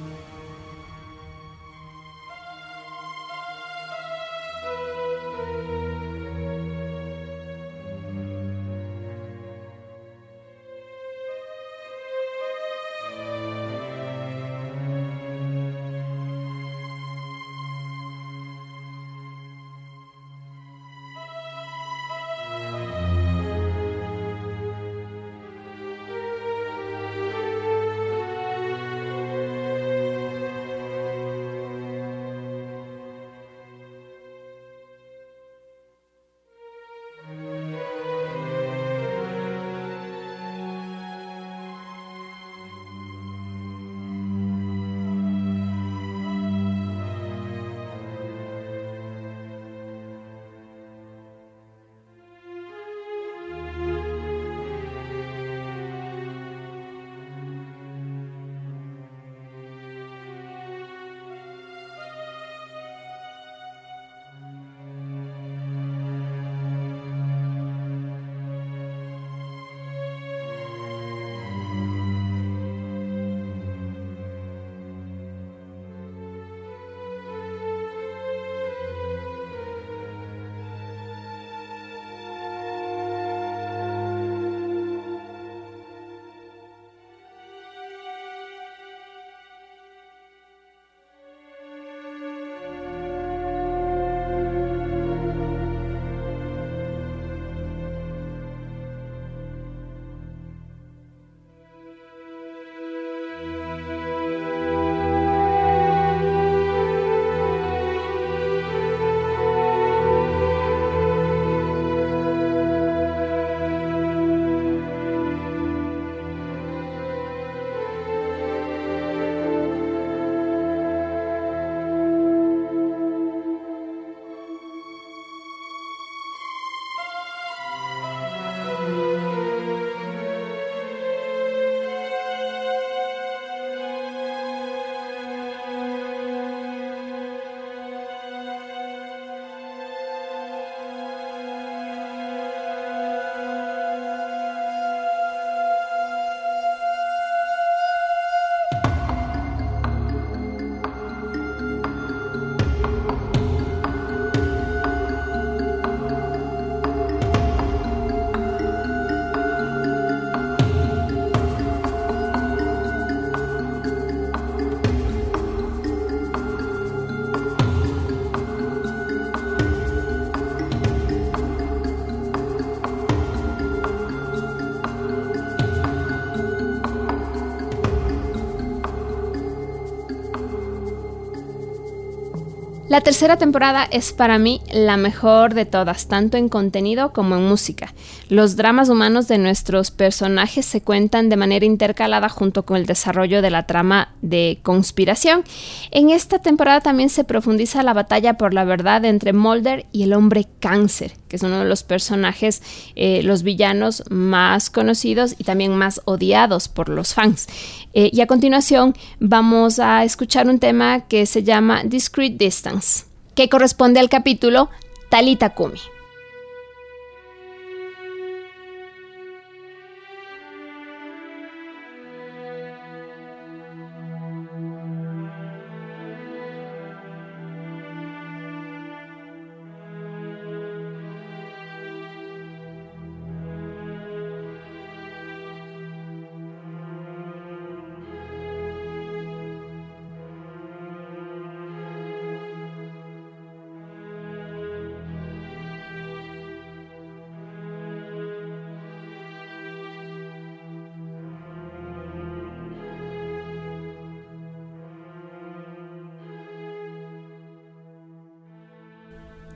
La 182.91 182.99
tercera 182.99 183.37
temporada 183.37 183.85
es 183.89 184.11
para 184.11 184.37
mí 184.37 184.59
la 184.69 184.97
mejor 184.97 185.53
de 185.53 185.65
todas, 185.65 186.09
tanto 186.09 186.35
en 186.35 186.49
contenido 186.49 187.13
como 187.13 187.37
en 187.37 187.47
música. 187.47 187.93
Los 188.27 188.57
dramas 188.57 188.89
humanos 188.89 189.29
de 189.29 189.37
nuestros 189.37 189.91
personajes 189.91 190.65
se 190.65 190.81
cuentan 190.81 191.29
de 191.29 191.37
manera 191.37 191.65
intercalada 191.65 192.27
junto 192.27 192.65
con 192.65 192.75
el 192.75 192.85
desarrollo 192.85 193.41
de 193.41 193.49
la 193.49 193.65
trama 193.65 194.13
de 194.21 194.59
conspiración. 194.61 195.45
En 195.91 196.09
esta 196.09 196.39
temporada 196.39 196.81
también 196.81 197.07
se 197.07 197.23
profundiza 197.23 197.81
la 197.81 197.93
batalla 197.93 198.33
por 198.33 198.53
la 198.53 198.65
verdad 198.65 199.05
entre 199.05 199.31
Mulder 199.31 199.85
y 199.93 200.03
el 200.03 200.11
hombre 200.11 200.47
cáncer, 200.59 201.13
que 201.31 201.37
es 201.37 201.43
uno 201.43 201.59
de 201.59 201.65
los 201.65 201.83
personajes, 201.83 202.61
eh, 202.97 203.23
los 203.23 203.43
villanos 203.43 204.03
más 204.09 204.69
conocidos 204.69 205.33
y 205.37 205.45
también 205.45 205.73
más 205.77 206.01
odiados 206.03 206.67
por 206.67 206.89
los 206.89 207.13
fans. 207.13 207.47
Eh, 207.93 208.09
y 208.11 208.19
a 208.19 208.27
continuación 208.27 208.93
vamos 209.21 209.79
a 209.79 210.03
escuchar 210.03 210.49
un 210.49 210.59
tema 210.59 211.07
que 211.07 211.25
se 211.25 211.43
llama 211.43 211.83
Discrete 211.85 212.35
Distance, 212.43 213.05
que 213.33 213.47
corresponde 213.47 214.01
al 214.01 214.09
capítulo 214.09 214.69
Talita 215.09 215.51
Kumi. 215.51 215.79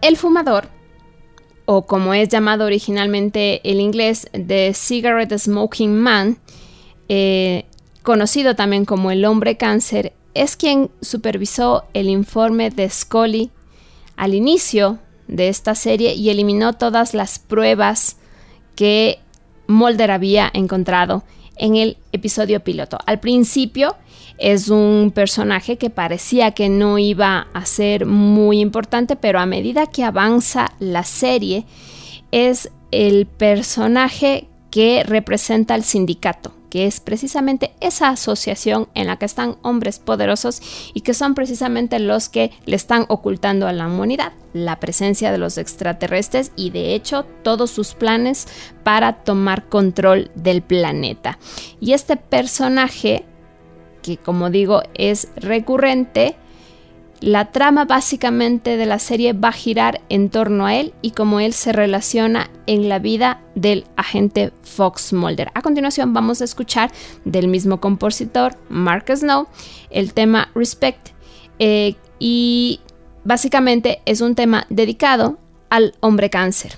El 0.06 0.18
fumador, 0.18 0.68
o 1.66 1.88
como 1.88 2.14
es 2.14 2.30
llamado 2.30 2.66
originalmente 2.66 3.60
el 3.68 3.80
inglés, 3.80 4.30
The 4.34 4.72
Cigarette 4.76 5.36
Smoking 5.36 5.98
Man, 5.98 6.38
eh, 7.10 7.66
conocido 8.04 8.56
también 8.56 8.86
como 8.86 9.10
el 9.10 9.26
hombre 9.26 9.58
cáncer, 9.58 10.14
es 10.36 10.58
quien 10.58 10.92
supervisó 11.02 11.86
el 11.96 12.08
informe 12.08 12.70
de 12.70 12.88
Scully 12.88 13.50
al 14.16 14.36
inicio 14.36 15.00
de 15.28 15.48
esta 15.48 15.74
serie 15.74 16.14
y 16.14 16.30
eliminó 16.30 16.74
todas 16.74 17.16
las 17.16 17.40
pruebas 17.40 18.18
que 18.76 19.18
Mulder 19.66 20.12
había 20.12 20.52
encontrado 20.54 21.24
en 21.56 21.78
el 21.78 21.98
episodio 22.12 22.60
piloto. 22.60 23.00
Al 23.08 23.20
principio 23.20 23.96
es 24.38 24.70
un 24.70 25.12
personaje 25.14 25.78
que 25.78 25.90
parecía 25.90 26.52
que 26.52 26.70
no 26.70 26.98
iba 26.98 27.48
a 27.54 27.66
ser 27.66 28.06
muy 28.06 28.60
importante, 28.60 29.16
pero 29.16 29.40
a 29.40 29.46
medida 29.46 29.88
que 29.88 30.04
avanza 30.04 30.74
la 30.80 31.04
serie, 31.04 31.66
es 32.32 32.72
el 32.92 33.26
personaje 33.26 34.48
que 34.72 35.04
representa 35.06 35.74
al 35.74 35.84
sindicato, 35.84 36.54
que 36.70 36.86
es 36.86 37.00
precisamente 37.00 37.72
esa 37.80 38.10
asociación 38.10 38.90
en 38.94 39.08
la 39.08 39.18
que 39.18 39.26
están 39.26 39.56
hombres 39.62 40.00
poderosos 40.00 40.62
y 40.94 41.02
que 41.02 41.14
son 41.14 41.34
precisamente 41.34 42.00
los 42.00 42.28
que 42.28 42.52
le 42.66 42.76
están 42.76 43.06
ocultando 43.08 43.68
a 43.68 43.74
la 43.74 43.88
humanidad 43.88 44.34
la 44.56 44.80
presencia 44.80 45.34
de 45.34 45.38
los 45.38 45.58
extraterrestres 45.58 46.54
y 46.56 46.70
de 46.70 46.96
hecho 46.96 47.26
todos 47.44 47.72
sus 47.72 47.94
planes 47.94 48.48
para 48.84 49.24
tomar 49.24 49.68
control 49.68 50.32
del 50.36 50.62
planeta. 50.62 51.38
Y 51.82 51.92
este 51.92 52.16
personaje 52.16 53.26
que 54.06 54.18
como 54.18 54.50
digo 54.50 54.84
es 54.94 55.30
recurrente, 55.36 56.36
la 57.22 57.52
trama 57.52 57.86
básicamente 57.86 58.78
de 58.78 58.86
la 58.86 59.00
serie 59.00 59.34
va 59.34 59.50
a 59.50 59.54
girar 59.54 60.02
en 60.10 60.30
torno 60.30 60.66
a 60.66 60.76
él 60.76 60.94
y 61.02 61.12
cómo 61.12 61.40
él 61.40 61.54
se 61.54 61.72
relaciona 61.72 62.50
en 62.68 62.88
la 62.88 63.00
vida 63.00 63.42
del 63.56 63.86
agente 63.96 64.52
Fox 64.62 65.14
Mulder. 65.14 65.50
A 65.56 65.62
continuación 65.62 66.14
vamos 66.14 66.42
a 66.42 66.44
escuchar 66.44 66.92
del 67.24 67.48
mismo 67.48 67.80
compositor, 67.80 68.58
Mark 68.70 69.06
Snow, 69.16 69.48
el 69.90 70.14
tema 70.14 70.50
Respect 70.54 71.10
eh, 71.58 71.96
y 72.20 72.82
básicamente 73.24 74.02
es 74.06 74.22
un 74.22 74.36
tema 74.36 74.68
dedicado 74.70 75.40
al 75.70 75.96
hombre 76.02 76.30
cáncer. 76.30 76.78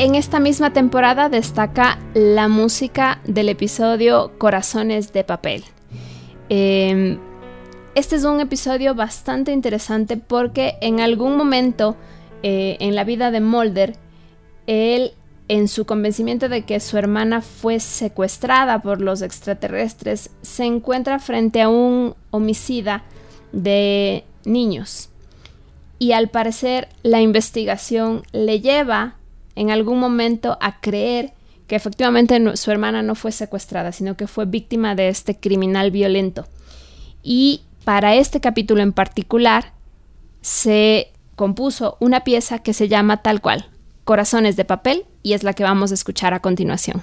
En 0.00 0.14
esta 0.14 0.40
misma 0.40 0.72
temporada 0.72 1.28
destaca 1.28 1.98
la 2.14 2.48
música 2.48 3.20
del 3.24 3.50
episodio 3.50 4.32
Corazones 4.38 5.12
de 5.12 5.24
Papel. 5.24 5.62
Em, 6.48 7.18
este 7.94 8.16
es 8.16 8.24
un 8.24 8.40
episodio 8.40 8.94
bastante 8.94 9.52
interesante 9.52 10.16
porque 10.16 10.76
en 10.80 11.00
algún 11.00 11.36
momento 11.36 11.96
eh, 12.42 12.78
en 12.80 12.94
la 12.94 13.04
vida 13.04 13.30
de 13.30 13.42
Mulder, 13.42 13.94
él 14.66 15.12
en 15.48 15.68
su 15.68 15.84
convencimiento 15.84 16.48
de 16.48 16.64
que 16.64 16.80
su 16.80 16.96
hermana 16.96 17.42
fue 17.42 17.78
secuestrada 17.78 18.80
por 18.80 19.02
los 19.02 19.20
extraterrestres, 19.20 20.30
se 20.40 20.64
encuentra 20.64 21.18
frente 21.18 21.60
a 21.60 21.68
un 21.68 22.14
homicida 22.30 23.04
de 23.52 24.24
niños. 24.46 25.10
Y 25.98 26.12
al 26.12 26.30
parecer 26.30 26.88
la 27.02 27.20
investigación 27.20 28.22
le 28.32 28.60
lleva 28.60 29.19
en 29.60 29.70
algún 29.70 30.00
momento 30.00 30.56
a 30.62 30.80
creer 30.80 31.34
que 31.66 31.76
efectivamente 31.76 32.56
su 32.56 32.70
hermana 32.70 33.02
no 33.02 33.14
fue 33.14 33.30
secuestrada, 33.30 33.92
sino 33.92 34.16
que 34.16 34.26
fue 34.26 34.46
víctima 34.46 34.94
de 34.94 35.08
este 35.08 35.38
criminal 35.38 35.90
violento. 35.90 36.46
Y 37.22 37.60
para 37.84 38.14
este 38.14 38.40
capítulo 38.40 38.80
en 38.80 38.94
particular 38.94 39.74
se 40.40 41.12
compuso 41.36 41.98
una 42.00 42.24
pieza 42.24 42.60
que 42.60 42.72
se 42.72 42.88
llama 42.88 43.18
tal 43.18 43.42
cual, 43.42 43.66
Corazones 44.04 44.56
de 44.56 44.64
papel, 44.64 45.04
y 45.22 45.34
es 45.34 45.44
la 45.44 45.52
que 45.52 45.62
vamos 45.62 45.90
a 45.90 45.94
escuchar 45.94 46.32
a 46.32 46.40
continuación. 46.40 47.02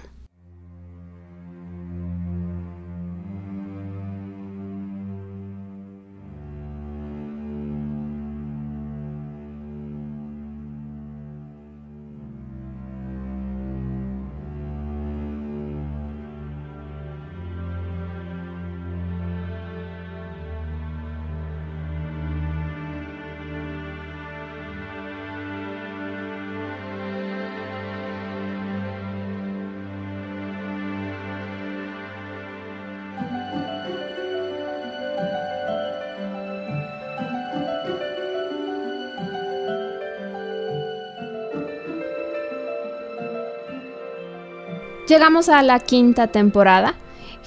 Llegamos 45.07 45.47
a 45.47 45.63
la 45.63 45.79
quinta 45.79 46.27
temporada 46.27 46.95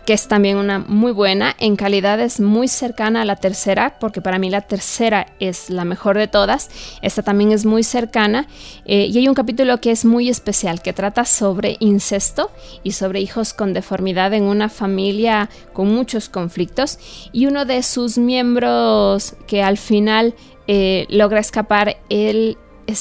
que 0.07 0.15
es 0.15 0.29
también 0.29 0.57
una 0.57 0.79
muy 0.79 1.13
buena, 1.13 1.55
en 1.59 1.77
calidad 1.77 2.19
es 2.21 2.41
muy 2.41 2.69
cercana 2.69 3.23
a 3.23 3.25
la 3.25 3.37
tercera, 3.37 3.99
porque 4.01 4.23
para 4.23 4.39
mí 4.39 4.51
la 4.51 4.63
tercera 4.63 5.27
es 5.41 5.71
la 5.71 5.85
mejor 5.85 6.17
de 6.17 6.27
todas, 6.27 6.71
esta 7.03 7.23
también 7.23 7.53
es 7.53 7.67
muy 7.67 7.83
cercana, 7.83 8.49
eh, 8.87 9.07
y 9.07 9.19
hay 9.19 9.29
un 9.29 9.35
capítulo 9.35 9.79
que 9.81 9.91
es 9.91 10.05
muy 10.05 10.29
especial, 10.29 10.81
que 10.81 10.95
trata 10.95 11.25
sobre 11.27 11.77
incesto 11.81 12.51
y 12.83 12.93
sobre 12.93 13.21
hijos 13.21 13.53
con 13.53 13.75
deformidad 13.75 14.33
en 14.33 14.45
una 14.45 14.69
familia 14.69 15.51
con 15.75 15.95
muchos 15.95 16.29
conflictos, 16.29 16.99
y 17.31 17.47
uno 17.47 17.67
de 17.67 17.83
sus 17.83 18.17
miembros 18.19 19.37
que 19.47 19.63
al 19.63 19.77
final 19.77 20.35
eh, 20.67 21.07
logra 21.11 21.41
escapar, 21.41 21.99
es 22.09 22.57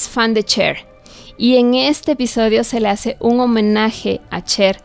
fan 0.10 0.34
de 0.34 0.44
Cher. 0.44 0.89
Y 1.40 1.56
en 1.56 1.74
este 1.74 2.12
episodio 2.12 2.66
se 2.66 2.82
le 2.82 2.90
hace 2.90 3.16
un 3.22 3.40
homenaje 3.40 4.20
a 4.30 4.44
Cher 4.44 4.82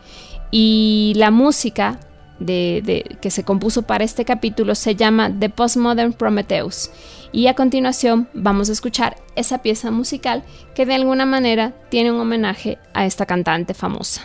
y 0.51 1.11
la 1.17 1.29
música 1.29 1.99
que 2.39 3.29
se 3.29 3.43
compuso 3.43 3.81
para 3.81 4.05
este 4.05 4.23
capítulo 4.23 4.73
se 4.73 4.95
llama 4.95 5.29
The 5.37 5.49
Postmodern 5.49 6.13
Prometheus. 6.13 6.91
Y 7.33 7.47
a 7.47 7.55
continuación 7.55 8.29
vamos 8.33 8.69
a 8.69 8.71
escuchar 8.71 9.17
esa 9.35 9.57
pieza 9.57 9.91
musical 9.91 10.45
que 10.73 10.85
de 10.85 10.95
alguna 10.95 11.25
manera 11.25 11.73
tiene 11.89 12.13
un 12.13 12.21
homenaje 12.21 12.77
a 12.93 13.05
esta 13.05 13.25
cantante 13.25 13.73
famosa. 13.73 14.21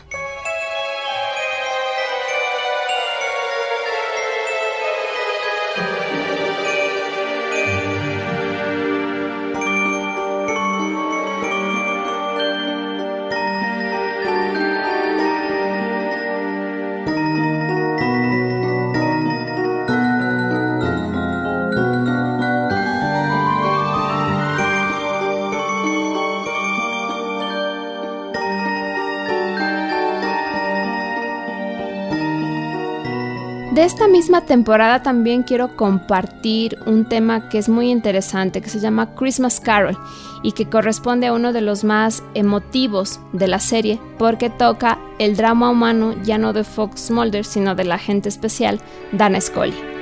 Misma 34.11 34.42
temporada 34.42 35.03
también 35.03 35.42
quiero 35.42 35.77
compartir 35.77 36.79
un 36.87 37.09
tema 37.09 37.49
que 37.49 37.59
es 37.59 37.68
muy 37.68 37.90
interesante, 37.90 38.61
que 38.61 38.68
se 38.68 38.81
llama 38.81 39.14
Christmas 39.14 39.61
Carol 39.61 39.96
y 40.42 40.53
que 40.53 40.68
corresponde 40.68 41.29
a 41.29 41.33
uno 41.33 41.53
de 41.53 41.61
los 41.61 41.85
más 41.85 42.23
emotivos 42.35 43.20
de 43.33 43.49
la 43.49 43.59
serie 43.59 44.01
porque 44.18 44.51
toca 44.51 44.99
el 45.18 45.37
drama 45.37 45.70
humano 45.70 46.14
ya 46.23 46.38
no 46.38 46.53
de 46.53 46.64
Fox 46.64 47.11
Mulder 47.11 47.44
sino 47.44 47.75
del 47.75 47.92
agente 47.92 48.29
especial 48.29 48.81
Dana 49.12 49.40
Scully. 49.40 50.00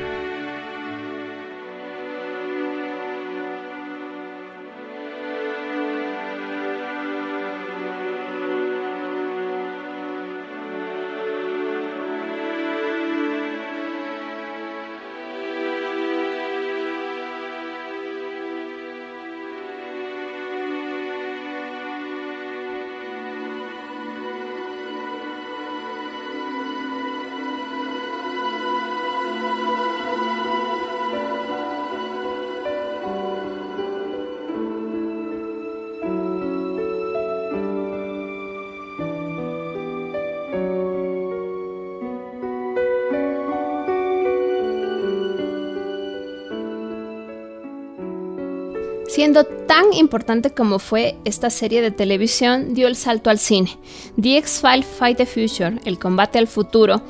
Siendo 49.19 49.43
tan 49.43 49.93
importante 49.95 50.55
como 50.55 50.79
fue 50.79 51.17
esta 51.25 51.51
serie 51.51 51.83
de 51.83 51.91
televisión, 51.91 52.73
dio 52.73 52.87
el 52.87 52.95
salto 52.95 53.31
al 53.31 53.41
cine. 53.41 53.77
The 54.15 54.37
X-File 54.37 54.85
Fight 54.85 55.17
the 55.17 55.27
Future, 55.27 55.81
El 55.85 55.99
combate 55.99 56.39
al 56.39 56.47
futuro, 56.47 57.03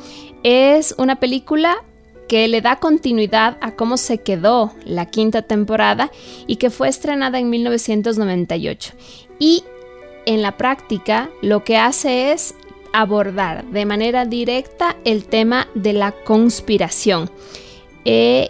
es 0.42 0.94
una 0.96 1.16
película 1.16 1.84
que 2.26 2.48
le 2.48 2.62
da 2.62 2.76
continuidad 2.76 3.58
a 3.60 3.72
cómo 3.72 3.98
se 3.98 4.22
quedó 4.22 4.72
la 4.86 5.04
quinta 5.04 5.42
temporada 5.42 6.10
y 6.46 6.56
que 6.56 6.70
fue 6.70 6.88
estrenada 6.88 7.40
en 7.40 7.50
1998. 7.50 8.94
Y 9.38 9.64
en 10.24 10.40
la 10.40 10.56
práctica 10.56 11.28
lo 11.42 11.62
que 11.62 11.76
hace 11.76 12.32
es 12.32 12.54
abordar 12.94 13.66
de 13.66 13.84
manera 13.84 14.24
directa 14.24 14.96
el 15.04 15.26
tema 15.26 15.68
de 15.74 15.92
la 15.92 16.12
conspiración. 16.12 17.30
Eh, 18.06 18.48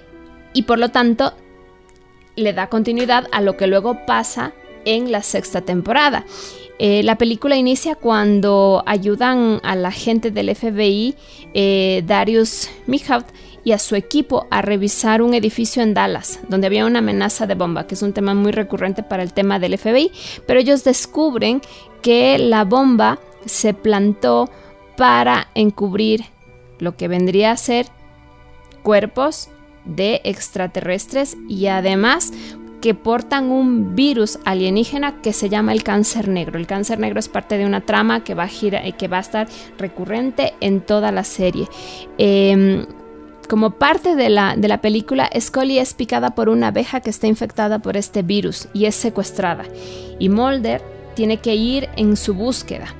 y 0.52 0.62
por 0.62 0.78
lo 0.78 0.90
tanto 0.90 1.32
le 2.38 2.52
da 2.52 2.68
continuidad 2.68 3.26
a 3.32 3.40
lo 3.40 3.56
que 3.56 3.66
luego 3.66 4.06
pasa 4.06 4.52
en 4.84 5.12
la 5.12 5.22
sexta 5.22 5.60
temporada. 5.60 6.24
Eh, 6.78 7.02
la 7.02 7.18
película 7.18 7.56
inicia 7.56 7.96
cuando 7.96 8.84
ayudan 8.86 9.60
a 9.64 9.74
la 9.74 9.90
gente 9.90 10.30
del 10.30 10.54
FBI, 10.54 11.16
eh, 11.52 12.04
Darius 12.06 12.70
Mihaut, 12.86 13.26
y 13.64 13.72
a 13.72 13.78
su 13.78 13.96
equipo 13.96 14.46
a 14.50 14.62
revisar 14.62 15.20
un 15.20 15.34
edificio 15.34 15.82
en 15.82 15.92
Dallas, 15.92 16.40
donde 16.48 16.68
había 16.68 16.86
una 16.86 17.00
amenaza 17.00 17.46
de 17.46 17.54
bomba, 17.54 17.86
que 17.86 17.96
es 17.96 18.02
un 18.02 18.12
tema 18.12 18.32
muy 18.34 18.52
recurrente 18.52 19.02
para 19.02 19.22
el 19.22 19.32
tema 19.32 19.58
del 19.58 19.76
FBI, 19.76 20.12
pero 20.46 20.60
ellos 20.60 20.84
descubren 20.84 21.60
que 22.00 22.38
la 22.38 22.64
bomba 22.64 23.18
se 23.44 23.74
plantó 23.74 24.48
para 24.96 25.48
encubrir 25.54 26.24
lo 26.78 26.96
que 26.96 27.08
vendría 27.08 27.50
a 27.50 27.56
ser 27.56 27.86
cuerpos 28.82 29.50
de 29.88 30.20
extraterrestres 30.24 31.36
y 31.48 31.66
además 31.66 32.32
que 32.80 32.94
portan 32.94 33.50
un 33.50 33.96
virus 33.96 34.38
alienígena 34.44 35.20
que 35.20 35.32
se 35.32 35.48
llama 35.48 35.72
el 35.72 35.82
cáncer 35.82 36.28
negro. 36.28 36.58
El 36.58 36.66
cáncer 36.66 36.98
negro 36.98 37.18
es 37.18 37.28
parte 37.28 37.58
de 37.58 37.66
una 37.66 37.80
trama 37.80 38.22
que 38.22 38.34
va 38.34 38.44
a, 38.44 38.48
girar, 38.48 38.96
que 38.96 39.08
va 39.08 39.18
a 39.18 39.20
estar 39.20 39.48
recurrente 39.78 40.54
en 40.60 40.80
toda 40.80 41.10
la 41.10 41.24
serie. 41.24 41.66
Em, 42.18 42.86
como 43.48 43.70
parte 43.70 44.14
de 44.14 44.28
la, 44.28 44.54
de 44.56 44.68
la 44.68 44.80
película, 44.80 45.30
Scully 45.38 45.78
es 45.78 45.94
picada 45.94 46.34
por 46.34 46.48
una 46.48 46.68
abeja 46.68 47.00
que 47.00 47.10
está 47.10 47.26
infectada 47.26 47.78
por 47.80 47.96
este 47.96 48.22
virus 48.22 48.68
y 48.72 48.84
es 48.84 48.94
secuestrada. 48.94 49.64
Y 50.18 50.28
Mulder 50.28 50.82
tiene 51.14 51.38
que 51.38 51.54
ir 51.54 51.88
en 51.96 52.16
su 52.16 52.34
búsqueda. 52.34 52.94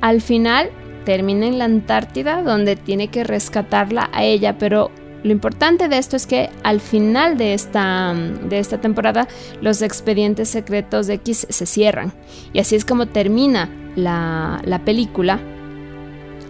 Al 0.00 0.22
final 0.22 0.70
termina 1.04 1.46
en 1.46 1.58
la 1.58 1.64
Antártida 1.64 2.42
donde 2.42 2.76
tiene 2.76 3.08
que 3.08 3.24
rescatarla 3.24 4.08
a 4.12 4.24
ella, 4.24 4.56
pero 4.58 4.90
lo 5.22 5.32
importante 5.32 5.88
de 5.88 5.98
esto 5.98 6.16
es 6.16 6.26
que 6.26 6.48
al 6.62 6.80
final 6.80 7.36
de 7.36 7.52
esta, 7.54 8.14
de 8.14 8.58
esta 8.58 8.80
temporada 8.80 9.28
los 9.60 9.82
expedientes 9.82 10.48
secretos 10.48 11.06
de 11.06 11.14
X 11.14 11.46
se 11.48 11.66
cierran. 11.66 12.12
Y 12.52 12.60
así 12.60 12.76
es 12.76 12.84
como 12.84 13.06
termina 13.06 13.68
la, 13.96 14.60
la 14.64 14.84
película. 14.84 15.38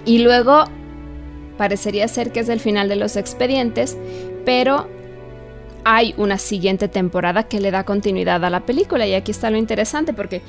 Y 0.04 0.18
luego 0.20 0.64
parecería 1.56 2.06
ser 2.08 2.32
que 2.32 2.40
es 2.40 2.48
el 2.48 2.60
final 2.60 2.88
de 2.88 2.96
los 2.96 3.16
expedientes, 3.16 3.98
pero 4.44 4.88
hay 5.84 6.14
una 6.16 6.38
siguiente 6.38 6.88
temporada 6.88 7.44
que 7.44 7.60
le 7.60 7.70
da 7.70 7.84
continuidad 7.84 8.44
a 8.44 8.50
la 8.50 8.60
película. 8.60 9.06
Y 9.06 9.14
aquí 9.14 9.32
está 9.32 9.50
lo 9.50 9.56
interesante 9.56 10.12
porque 10.12 10.42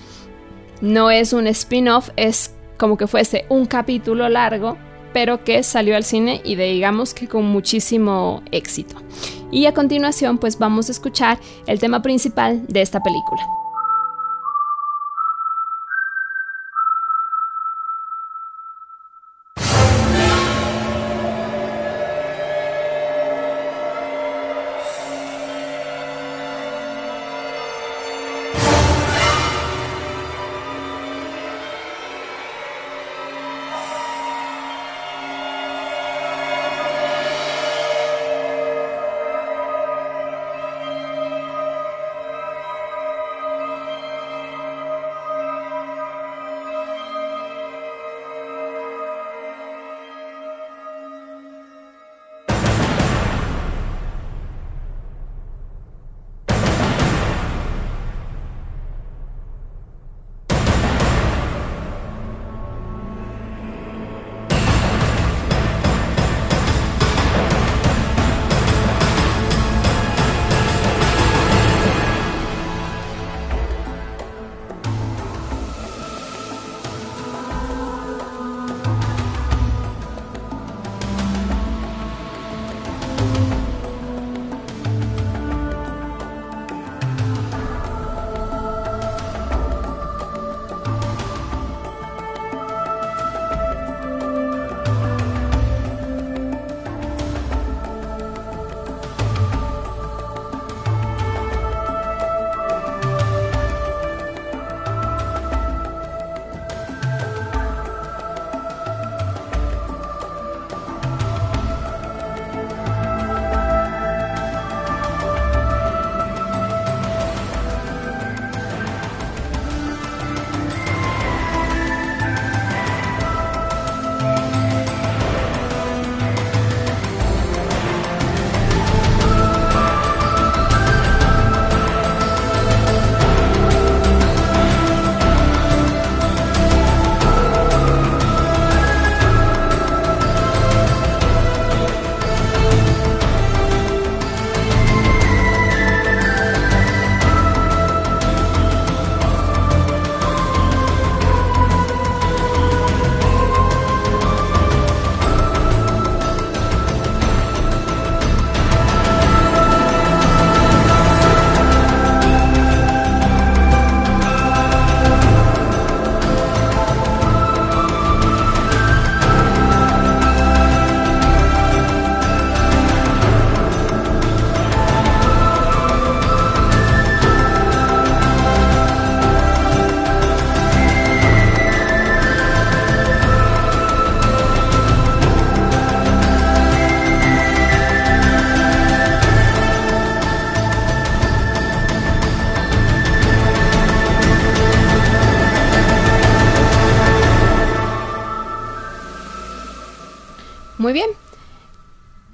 no 0.80 1.10
es 1.10 1.34
un 1.34 1.48
spin-off, 1.48 2.10
es 2.18 2.56
como 2.78 2.98
que 2.98 3.08
fuese 3.08 3.46
un 3.50 3.66
capítulo 3.66 4.30
largo 4.30 4.78
pero 5.14 5.44
que 5.44 5.64
salió 5.64 5.96
al 5.96 6.04
cine 6.04 6.42
y 6.44 6.56
digamos 6.56 7.14
que 7.14 7.28
con 7.28 7.46
muchísimo 7.46 8.42
éxito. 8.52 8.96
Y 9.52 9.66
a 9.66 9.74
continuación 9.74 10.38
pues 10.38 10.58
vamos 10.58 10.90
a 10.90 10.92
escuchar 10.92 11.40
el 11.68 11.80
tema 11.80 12.02
principal 12.02 12.66
de 12.68 12.82
esta 12.82 13.02
película. 13.02 13.61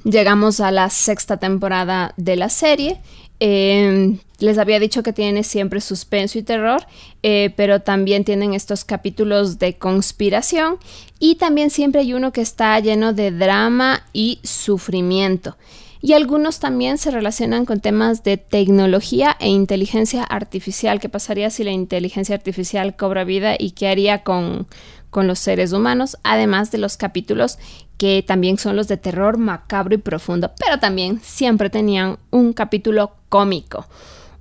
Llegamos 0.04 0.60
a 0.62 0.72
la 0.72 0.90
sexta 0.90 1.38
temporada 1.38 2.14
de 2.18 2.36
la 2.36 2.50
serie. 2.50 3.02
Eh, 3.40 4.18
les 4.40 4.58
había 4.58 4.80
dicho 4.80 5.04
que 5.04 5.14
tiene 5.14 5.44
siempre 5.44 5.82
suspenso 5.82 6.40
y 6.40 6.44
terror, 6.44 6.86
eh, 7.24 7.54
pero 7.56 7.82
también 7.82 8.24
tienen 8.24 8.54
estos 8.54 8.86
capítulos 8.86 9.60
de 9.60 9.78
conspiración 9.78 10.78
y 11.20 11.36
también 11.36 11.70
siempre 11.70 12.02
hay 12.02 12.14
uno 12.14 12.32
que 12.32 12.42
está 12.42 12.80
lleno 12.80 13.14
de 13.14 13.32
drama 13.32 14.04
y 14.14 14.40
sufrimiento. 14.44 15.58
Y 16.00 16.14
algunos 16.14 16.60
también 16.60 17.00
se 17.00 17.10
relacionan 17.10 17.66
con 17.66 17.80
temas 17.80 18.24
de 18.24 18.38
tecnología 18.38 19.36
e 19.40 19.50
inteligencia 19.50 20.24
artificial. 20.24 21.00
¿Qué 21.00 21.10
pasaría 21.10 21.50
si 21.50 21.64
la 21.64 21.72
inteligencia 21.72 22.36
artificial 22.36 22.96
cobra 22.96 23.24
vida 23.24 23.56
y 23.58 23.72
qué 23.72 23.88
haría 23.88 24.24
con, 24.24 24.68
con 25.10 25.26
los 25.26 25.40
seres 25.40 25.74
humanos? 25.74 26.18
Además 26.22 26.70
de 26.70 26.78
los 26.78 26.98
capítulos 26.98 27.58
que 27.98 28.24
también 28.26 28.58
son 28.58 28.76
los 28.76 28.88
de 28.88 28.98
terror 28.98 29.38
macabro 29.38 29.96
y 29.96 29.98
profundo, 29.98 30.52
pero 30.60 30.80
también 30.80 31.20
siempre 31.22 31.70
tenían 31.70 32.18
un 32.30 32.54
capítulo 32.54 33.14
cómico. 33.30 33.86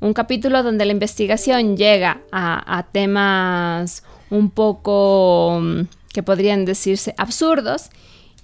Un 0.01 0.13
capítulo 0.13 0.63
donde 0.63 0.85
la 0.85 0.93
investigación 0.93 1.77
llega 1.77 2.21
a, 2.31 2.87
temas 2.93 4.05
un 4.29 4.51
poco 4.51 5.59
mm, 5.61 5.81
que 6.13 6.23
podrían 6.23 6.65
decirse 6.67 7.15
absurdos 7.17 7.91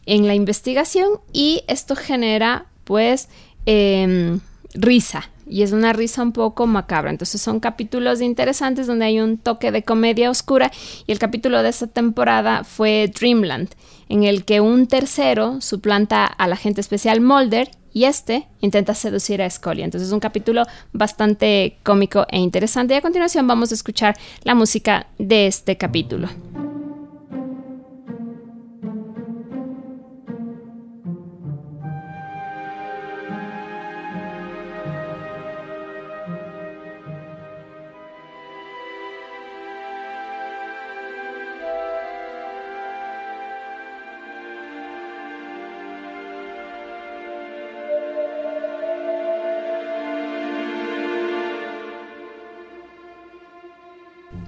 en 0.07 0.27
la 0.27 0.35
investigación 0.35 1.21
y 1.33 1.63
esto 1.69 1.95
genera 1.95 2.67
pues 2.85 3.29
em, 3.67 4.41
risa 4.75 5.32
y 5.47 5.63
es 5.63 5.73
una 5.73 5.93
risa 5.93 6.23
un 6.23 6.33
poco 6.33 6.67
macabra. 6.67 7.11
Entonces 7.11 7.41
son 7.41 7.61
capítulos 7.61 8.21
interesantes 8.21 8.87
donde 8.87 9.07
hay 9.07 9.21
un 9.21 9.39
toque 9.39 9.71
de 9.73 9.83
comedia 9.83 10.31
oscura 10.31 10.71
y 11.07 11.13
el 11.13 11.19
capítulo 11.19 11.63
de 11.63 11.69
esta 11.69 11.87
temporada 11.87 12.65
fue 12.65 13.13
Dreamland, 13.15 13.71
en 14.09 14.25
el 14.25 14.45
que 14.45 14.61
un 14.61 14.87
tercero 14.87 15.61
suplanta 15.61 16.27
al 16.27 16.53
agente 16.53 16.81
especial 16.81 17.21
Mulder 17.21 17.71
y 17.93 18.05
este 18.05 18.49
intenta 18.61 18.95
seducir 18.95 19.43
a 19.43 19.51
Scully. 19.51 19.83
Entonces 19.83 20.09
es 20.09 20.13
un 20.13 20.21
capítulo 20.21 20.65
bastante 20.93 21.79
cómico 21.83 22.27
e 22.31 22.39
interesante. 22.39 22.95
Y 22.95 22.97
a 22.97 23.03
continuación 23.03 23.47
vamos 23.47 23.71
a 23.71 23.75
escuchar 23.75 24.17
la 24.45 24.55
música 24.55 25.07
de 25.19 25.47
este 25.47 25.77
capítulo. 25.77 26.29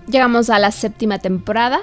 Llegamos 0.07 0.51
a 0.51 0.59
la 0.59 0.71
séptima 0.71 1.19
temporada. 1.19 1.81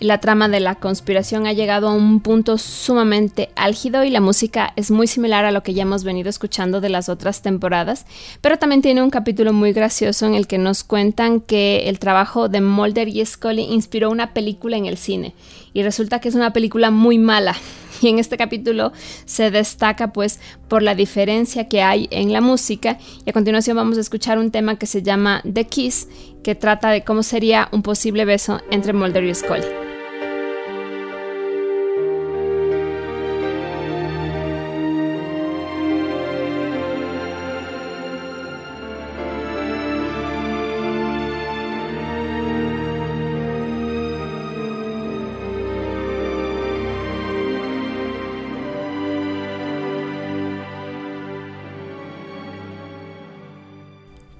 La 0.00 0.18
trama 0.18 0.48
de 0.48 0.58
la 0.58 0.74
conspiración 0.74 1.46
ha 1.46 1.52
llegado 1.52 1.88
a 1.88 1.94
un 1.94 2.18
punto 2.18 2.58
sumamente 2.58 3.50
álgido 3.54 4.02
y 4.02 4.10
la 4.10 4.20
música 4.20 4.72
es 4.74 4.90
muy 4.90 5.06
similar 5.06 5.44
a 5.44 5.52
lo 5.52 5.62
que 5.62 5.74
ya 5.74 5.82
hemos 5.82 6.02
venido 6.02 6.28
escuchando 6.28 6.80
de 6.80 6.88
las 6.88 7.08
otras 7.08 7.40
temporadas, 7.40 8.04
pero 8.40 8.58
también 8.58 8.82
tiene 8.82 9.00
un 9.00 9.10
capítulo 9.10 9.52
muy 9.52 9.72
gracioso 9.72 10.26
en 10.26 10.34
el 10.34 10.48
que 10.48 10.58
nos 10.58 10.82
cuentan 10.82 11.40
que 11.40 11.88
el 11.88 12.00
trabajo 12.00 12.48
de 12.48 12.60
Mulder 12.60 13.06
y 13.06 13.24
Scully 13.24 13.62
inspiró 13.62 14.10
una 14.10 14.34
película 14.34 14.76
en 14.76 14.86
el 14.86 14.96
cine 14.96 15.34
y 15.72 15.84
resulta 15.84 16.18
que 16.18 16.30
es 16.30 16.34
una 16.34 16.52
película 16.52 16.90
muy 16.90 17.18
mala 17.18 17.54
y 18.02 18.08
en 18.08 18.18
este 18.18 18.36
capítulo 18.36 18.92
se 19.24 19.50
destaca 19.50 20.12
pues 20.12 20.40
por 20.68 20.82
la 20.82 20.94
diferencia 20.94 21.68
que 21.68 21.82
hay 21.82 22.08
en 22.10 22.32
la 22.32 22.40
música 22.40 22.98
y 23.24 23.30
a 23.30 23.32
continuación 23.32 23.76
vamos 23.76 23.98
a 23.98 24.00
escuchar 24.00 24.38
un 24.38 24.50
tema 24.50 24.76
que 24.78 24.86
se 24.86 25.02
llama 25.02 25.42
The 25.50 25.66
Kiss 25.66 26.08
que 26.42 26.54
trata 26.54 26.90
de 26.90 27.04
cómo 27.04 27.22
sería 27.22 27.68
un 27.72 27.82
posible 27.82 28.24
beso 28.24 28.60
entre 28.70 28.92
Mulder 28.92 29.24
y 29.24 29.34
Scully. 29.34 29.91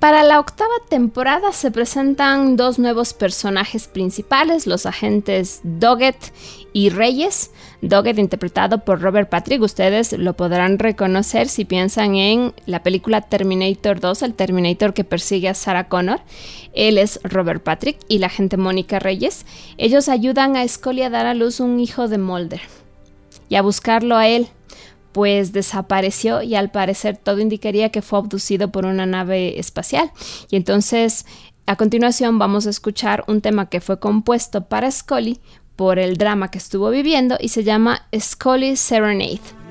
Para 0.03 0.25
la 0.25 0.41
octava 0.41 0.75
temporada 0.89 1.53
se 1.53 1.71
presentan 1.71 2.57
dos 2.57 2.81
nuevos 2.81 3.15
personajes 3.15 3.87
principales, 3.87 4.67
los 4.67 4.85
agentes 4.85 5.61
Doggett 5.63 6.17
y 6.73 6.89
Reyes. 6.89 7.53
Doggett 7.83 8.19
interpretado 8.19 8.85
por 8.85 9.01
Robert 9.01 9.29
Patrick, 9.29 9.63
ustedes 9.63 10.13
lo 10.13 10.33
podrán 10.33 10.81
reconocer 10.81 11.47
si 11.47 11.65
piensan 11.65 12.17
en 12.17 12.53
la 12.67 12.83
película 12.83 13.21
Terminator 13.21 14.01
2, 14.01 14.23
el 14.23 14.35
Terminator 14.35 14.93
que 14.93 15.05
persigue 15.05 15.49
a 15.49 15.55
Sarah 15.55 15.87
Connor. 15.89 16.19
Él 16.73 16.99
es 16.99 17.21
Robert 17.23 17.63
Patrick 17.63 17.99
y 18.09 18.19
la 18.19 18.27
agente 18.27 18.57
Mónica 18.57 18.99
Reyes. 18.99 19.47
Ellos 19.79 20.09
ayudan 20.09 20.57
a 20.57 20.67
Scully 20.67 21.03
a 21.03 21.11
dar 21.11 21.27
a 21.27 21.35
luz 21.35 21.61
un 21.61 21.79
hijo 21.79 22.09
de 22.09 22.19
Mulder 22.19 22.63
y 23.49 23.55
a 23.55 23.63
buscarlo 23.63 24.17
a 24.17 24.27
él 24.27 24.49
pues 25.13 25.53
desapareció 25.53 26.43
y 26.43 26.55
al 26.55 26.71
parecer 26.71 27.17
todo 27.17 27.41
indicaría 27.41 27.91
que 27.91 28.03
fue 28.03 28.19
abducido 28.19 28.71
por 28.71 28.87
una 28.87 29.07
nave 29.07 29.59
espacial. 29.59 30.11
Y 30.51 30.57
entonces 30.57 31.27
a 31.67 31.77
continuación 31.77 32.39
vamos 32.39 32.67
a 32.67 32.71
escuchar 32.71 33.25
un 33.29 33.41
tema 33.41 33.69
que 33.69 33.81
fue 33.81 34.01
compuesto 34.01 34.65
para 34.65 34.91
Scully 34.91 35.39
por 35.77 35.99
el 35.99 36.17
drama 36.17 36.51
que 36.51 36.59
estuvo 36.59 36.91
viviendo 36.91 37.37
y 37.41 37.49
se 37.49 37.65
llama 37.65 38.07
Scully 38.19 38.77
Serenade. 38.77 39.62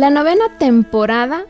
La 0.00 0.08
novena 0.08 0.46
temporada, 0.56 1.44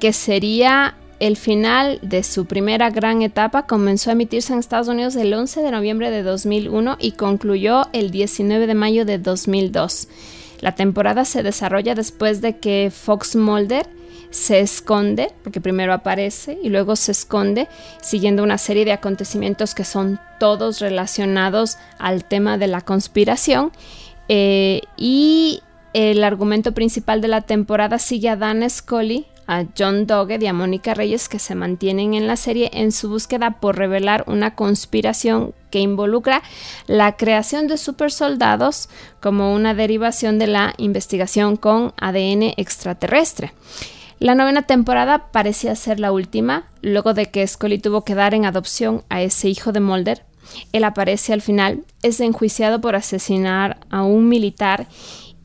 que 0.00 0.12
sería 0.12 0.96
el 1.20 1.36
final 1.36 2.00
de 2.02 2.24
su 2.24 2.44
primera 2.44 2.90
gran 2.90 3.22
etapa, 3.22 3.68
comenzó 3.68 4.10
a 4.10 4.14
emitirse 4.14 4.52
en 4.52 4.58
Estados 4.58 4.88
Unidos 4.88 5.14
el 5.14 5.32
11 5.32 5.62
de 5.62 5.70
noviembre 5.70 6.10
de 6.10 6.24
2001 6.24 6.96
y 6.98 7.12
concluyó 7.12 7.84
el 7.92 8.10
19 8.10 8.66
de 8.66 8.74
mayo 8.74 9.04
de 9.04 9.18
2002. 9.18 10.08
La 10.60 10.74
temporada 10.74 11.24
se 11.24 11.44
desarrolla 11.44 11.94
después 11.94 12.40
de 12.40 12.58
que 12.58 12.90
Fox 12.92 13.36
Mulder 13.36 13.86
se 14.30 14.58
esconde, 14.58 15.30
porque 15.44 15.60
primero 15.60 15.92
aparece 15.92 16.58
y 16.64 16.70
luego 16.70 16.96
se 16.96 17.12
esconde, 17.12 17.68
siguiendo 18.02 18.42
una 18.42 18.58
serie 18.58 18.84
de 18.84 18.90
acontecimientos 18.90 19.72
que 19.72 19.84
son 19.84 20.18
todos 20.40 20.80
relacionados 20.80 21.76
al 22.00 22.24
tema 22.24 22.58
de 22.58 22.66
la 22.66 22.80
conspiración. 22.80 23.70
Eh, 24.28 24.80
y 24.96 25.62
el 25.94 26.24
argumento 26.24 26.72
principal 26.72 27.20
de 27.20 27.28
la 27.28 27.42
temporada 27.42 27.98
sigue 27.98 28.28
a 28.28 28.36
Dan 28.36 28.68
Scully, 28.68 29.26
a 29.46 29.64
John 29.78 30.06
Doggett 30.06 30.42
y 30.42 30.46
a 30.46 30.52
Mónica 30.52 30.92
Reyes 30.92 31.28
que 31.28 31.38
se 31.38 31.54
mantienen 31.54 32.14
en 32.14 32.26
la 32.26 32.36
serie 32.36 32.70
en 32.72 32.90
su 32.90 33.08
búsqueda 33.08 33.60
por 33.60 33.76
revelar 33.76 34.24
una 34.26 34.56
conspiración 34.56 35.54
que 35.70 35.78
involucra 35.78 36.42
la 36.88 37.16
creación 37.16 37.68
de 37.68 37.76
supersoldados 37.76 38.88
como 39.20 39.54
una 39.54 39.72
derivación 39.74 40.38
de 40.38 40.48
la 40.48 40.74
investigación 40.78 41.56
con 41.56 41.92
ADN 41.96 42.54
extraterrestre. 42.56 43.52
La 44.18 44.34
novena 44.34 44.62
temporada 44.62 45.30
parecía 45.30 45.76
ser 45.76 46.00
la 46.00 46.10
última, 46.10 46.70
luego 46.82 47.14
de 47.14 47.26
que 47.26 47.46
Scully 47.46 47.78
tuvo 47.78 48.02
que 48.02 48.16
dar 48.16 48.34
en 48.34 48.46
adopción 48.46 49.04
a 49.10 49.22
ese 49.22 49.48
hijo 49.48 49.70
de 49.70 49.80
Mulder. 49.80 50.24
Él 50.72 50.84
aparece 50.84 51.32
al 51.32 51.42
final, 51.42 51.84
es 52.02 52.20
enjuiciado 52.20 52.80
por 52.80 52.96
asesinar 52.96 53.78
a 53.90 54.02
un 54.02 54.28
militar 54.28 54.86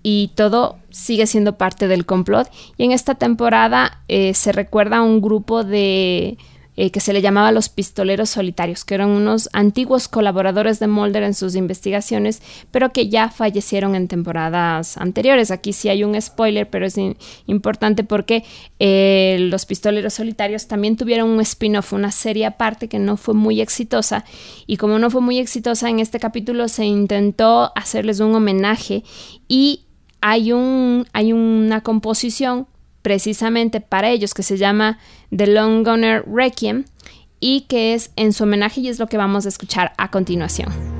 y 0.03 0.31
todo 0.35 0.77
sigue 0.89 1.27
siendo 1.27 1.57
parte 1.57 1.87
del 1.87 2.05
complot. 2.05 2.49
Y 2.77 2.85
en 2.85 2.91
esta 2.91 3.15
temporada 3.15 4.01
eh, 4.07 4.33
se 4.33 4.51
recuerda 4.51 4.97
a 4.97 5.01
un 5.01 5.21
grupo 5.21 5.63
de 5.63 6.37
eh, 6.81 6.91
que 6.91 7.01
se 7.01 7.11
le 7.11 7.21
llamaba 7.21 7.51
los 7.51 7.67
pistoleros 7.67 8.29
solitarios, 8.29 8.85
que 8.85 8.95
eran 8.95 9.09
unos 9.09 9.49
antiguos 9.51 10.07
colaboradores 10.07 10.79
de 10.79 10.87
Mulder 10.87 11.23
en 11.23 11.33
sus 11.33 11.55
investigaciones, 11.55 12.41
pero 12.71 12.93
que 12.93 13.09
ya 13.09 13.27
fallecieron 13.27 13.95
en 13.95 14.07
temporadas 14.07 14.95
anteriores. 14.95 15.51
Aquí 15.51 15.73
sí 15.73 15.89
hay 15.89 16.05
un 16.05 16.19
spoiler, 16.21 16.69
pero 16.69 16.85
es 16.85 16.95
importante 17.47 18.05
porque 18.05 18.45
eh, 18.79 19.35
los 19.41 19.65
pistoleros 19.65 20.13
solitarios 20.13 20.69
también 20.69 20.95
tuvieron 20.95 21.29
un 21.29 21.41
spin-off, 21.41 21.91
una 21.91 22.11
serie 22.11 22.45
aparte 22.45 22.87
que 22.87 22.97
no 22.97 23.17
fue 23.17 23.33
muy 23.33 23.59
exitosa. 23.59 24.23
Y 24.65 24.77
como 24.77 24.99
no 24.99 25.09
fue 25.09 25.19
muy 25.19 25.37
exitosa, 25.37 25.89
en 25.89 25.99
este 25.99 26.17
capítulo 26.17 26.69
se 26.69 26.85
intentó 26.85 27.73
hacerles 27.75 28.21
un 28.21 28.33
homenaje 28.35 29.03
y 29.49 29.88
hay, 30.21 30.51
un, 30.51 31.07
hay 31.13 31.33
una 31.33 31.81
composición 31.81 32.67
precisamente 33.01 33.81
para 33.81 34.09
ellos 34.09 34.33
que 34.33 34.43
se 34.43 34.57
llama 34.57 34.99
The 35.35 35.47
Long 35.47 35.85
Gunner 35.85 36.23
Requiem 36.27 36.85
y 37.39 37.61
que 37.61 37.93
es 37.93 38.11
en 38.15 38.33
su 38.33 38.43
homenaje 38.43 38.81
y 38.81 38.89
es 38.89 38.99
lo 38.99 39.07
que 39.07 39.17
vamos 39.17 39.45
a 39.45 39.49
escuchar 39.49 39.93
a 39.97 40.11
continuación. 40.11 40.98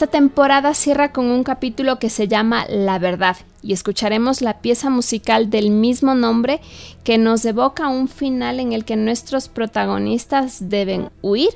Esta 0.00 0.12
temporada 0.12 0.72
cierra 0.72 1.12
con 1.12 1.26
un 1.26 1.44
capítulo 1.44 1.98
que 1.98 2.08
se 2.08 2.26
llama 2.26 2.64
La 2.70 2.98
verdad 2.98 3.36
y 3.62 3.74
escucharemos 3.74 4.40
la 4.40 4.62
pieza 4.62 4.88
musical 4.88 5.50
del 5.50 5.68
mismo 5.68 6.14
nombre 6.14 6.62
que 7.04 7.18
nos 7.18 7.44
evoca 7.44 7.86
un 7.88 8.08
final 8.08 8.60
en 8.60 8.72
el 8.72 8.86
que 8.86 8.96
nuestros 8.96 9.50
protagonistas 9.50 10.70
deben 10.70 11.10
huir 11.20 11.50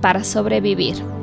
para 0.00 0.22
sobrevivir. 0.22 1.21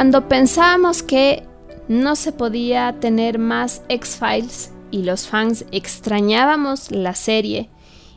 Cuando 0.00 0.28
pensábamos 0.28 1.02
que 1.02 1.46
no 1.86 2.16
se 2.16 2.32
podía 2.32 2.96
tener 3.00 3.38
más 3.38 3.82
X-Files 3.90 4.72
y 4.90 5.02
los 5.02 5.28
fans 5.28 5.66
extrañábamos 5.72 6.90
la 6.90 7.14
serie 7.14 7.68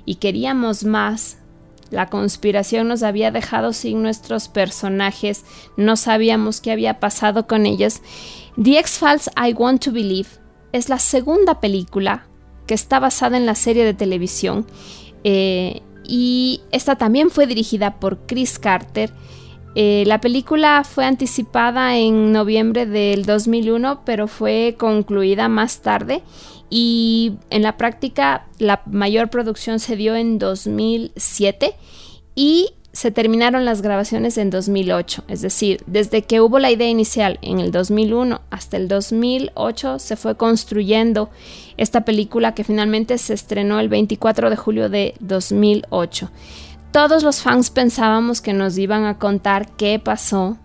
y 0.06 0.16
queríamos 0.16 0.86
más, 0.86 1.40
la 1.90 2.10
conspiración 2.10 2.88
nos 2.88 3.04
había 3.04 3.32
dejado 3.32 3.74
sin 3.74 4.02
nuestros 4.02 4.48
personajes, 4.48 5.44
no 5.76 5.98
sabíamos 5.98 6.62
qué 6.62 6.72
había 6.72 7.02
pasado 7.02 7.48
con 7.48 7.66
ellos. 7.66 8.00
The 8.56 8.80
X-Files 8.80 9.30
I 9.36 9.52
Want 9.52 9.84
to 9.84 9.92
Believe 9.92 10.30
es 10.72 10.88
la 10.88 11.00
segunda 11.00 11.60
película 11.60 12.28
que 12.66 12.76
está 12.76 13.02
basada 13.02 13.36
en 13.36 13.46
la 13.46 13.56
serie 13.56 13.84
de 13.84 13.94
televisión 13.94 14.66
eh, 15.26 15.82
y 16.06 16.62
esta 16.72 16.96
también 16.96 17.30
fue 17.30 17.46
dirigida 17.46 18.00
por 18.00 18.26
Chris 18.26 18.58
Carter 18.58 19.12
eh, 19.76 20.04
la 20.06 20.22
película 20.22 20.84
fue 20.84 21.06
anticipada 21.06 21.98
en 21.98 22.32
noviembre 22.32 22.86
del 22.86 23.26
2001, 23.26 24.02
pero 24.06 24.28
fue 24.28 24.76
concluida 24.78 25.50
más 25.50 25.82
tarde. 25.82 26.22
Y 26.70 27.34
en 27.50 27.64
la 27.64 27.78
práctica 27.78 28.48
la 28.60 28.82
mayor 28.86 29.30
producción 29.30 29.80
se 29.80 29.96
dio 29.96 30.16
en 30.16 30.40
2007 30.40 31.76
y 32.36 32.70
se 32.94 33.10
terminaron 33.10 33.66
las 33.66 33.82
grabaciones 33.82 34.38
en 34.38 34.52
2008, 34.52 35.24
es 35.28 35.42
decir, 35.42 35.82
desde 35.88 36.22
que 36.22 36.42
hubo 36.42 36.60
la 36.60 36.70
idea 36.70 36.88
inicial 36.88 37.40
en 37.42 37.60
el 37.60 37.72
2001 37.72 38.42
hasta 38.52 38.78
el 38.78 38.88
2008 38.88 39.98
se 39.98 40.16
fue 40.16 40.38
construyendo 40.38 41.32
esta 41.78 42.06
película 42.06 42.54
que 42.54 42.64
finalmente 42.64 43.18
se 43.18 43.34
estrenó 43.34 43.80
el 43.80 43.90
24 43.90 44.52
de 44.52 44.56
julio 44.56 44.90
de 44.90 45.16
2008 45.22 46.30
todos 46.94 47.24
los 47.24 47.42
fans 47.42 47.72
pensábamos 47.72 48.40
que 48.40 48.54
nos 48.54 48.78
iban 48.78 49.06
a 49.06 49.18
contar 49.18 49.68
qué 49.76 50.00
pasó 50.00 50.58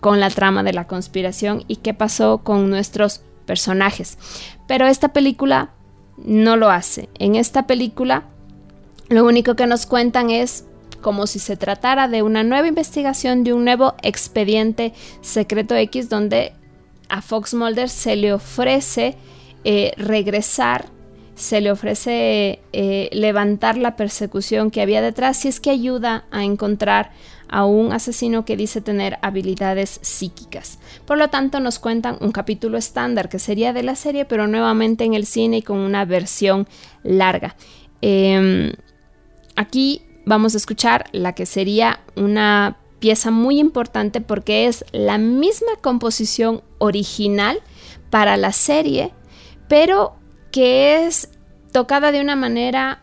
con 0.00 0.20
la 0.20 0.30
trama 0.30 0.62
de 0.62 0.72
la 0.72 0.86
conspiración 0.86 1.64
y 1.66 1.76
qué 1.76 1.92
pasó 1.92 2.38
con 2.38 2.70
nuestros 2.70 3.22
personajes. 3.46 4.16
Pero 4.68 4.86
esta 4.86 5.08
película 5.12 5.70
no 6.16 6.56
lo 6.56 6.70
hace. 6.70 7.08
En 7.18 7.34
esta 7.34 7.66
película 7.66 8.22
lo 9.08 9.26
único 9.26 9.56
que 9.56 9.66
nos 9.66 9.84
cuentan 9.84 10.30
es 10.30 10.64
como 11.00 11.26
si 11.26 11.40
se 11.40 11.56
tratara 11.56 12.06
de 12.06 12.22
una 12.22 12.44
nueva 12.44 12.68
investigación, 12.68 13.42
de 13.42 13.52
un 13.52 13.64
nuevo 13.64 13.94
expediente 14.02 14.92
secreto 15.20 15.74
X 15.74 16.08
donde 16.08 16.52
a 17.08 17.22
Fox 17.22 17.54
Mulder 17.54 17.88
se 17.88 18.14
le 18.14 18.32
ofrece 18.32 19.16
eh, 19.64 19.92
regresar 19.96 20.86
se 21.42 21.60
le 21.60 21.72
ofrece 21.72 22.60
eh, 22.72 23.08
levantar 23.10 23.76
la 23.76 23.96
persecución 23.96 24.70
que 24.70 24.80
había 24.80 25.02
detrás 25.02 25.38
si 25.38 25.48
es 25.48 25.58
que 25.58 25.70
ayuda 25.70 26.24
a 26.30 26.44
encontrar 26.44 27.10
a 27.48 27.64
un 27.64 27.92
asesino 27.92 28.44
que 28.44 28.56
dice 28.56 28.80
tener 28.80 29.18
habilidades 29.22 29.98
psíquicas. 30.02 30.78
Por 31.04 31.18
lo 31.18 31.28
tanto, 31.30 31.58
nos 31.58 31.80
cuentan 31.80 32.16
un 32.20 32.30
capítulo 32.30 32.78
estándar 32.78 33.28
que 33.28 33.40
sería 33.40 33.72
de 33.72 33.82
la 33.82 33.96
serie, 33.96 34.24
pero 34.24 34.46
nuevamente 34.46 35.02
en 35.02 35.14
el 35.14 35.26
cine 35.26 35.58
y 35.58 35.62
con 35.62 35.78
una 35.78 36.04
versión 36.04 36.68
larga. 37.02 37.56
Em, 38.00 38.72
aquí 39.56 40.02
vamos 40.24 40.54
a 40.54 40.58
escuchar 40.58 41.06
la 41.10 41.34
que 41.34 41.44
sería 41.44 41.98
una 42.14 42.76
pieza 43.00 43.32
muy 43.32 43.58
importante 43.58 44.20
porque 44.20 44.68
es 44.68 44.84
la 44.92 45.18
misma 45.18 45.72
composición 45.80 46.62
original 46.78 47.60
para 48.10 48.36
la 48.36 48.52
serie, 48.52 49.12
pero 49.68 50.14
que 50.52 51.06
es 51.06 51.30
tocada 51.72 52.12
de 52.12 52.20
una 52.20 52.36
manera 52.36 53.02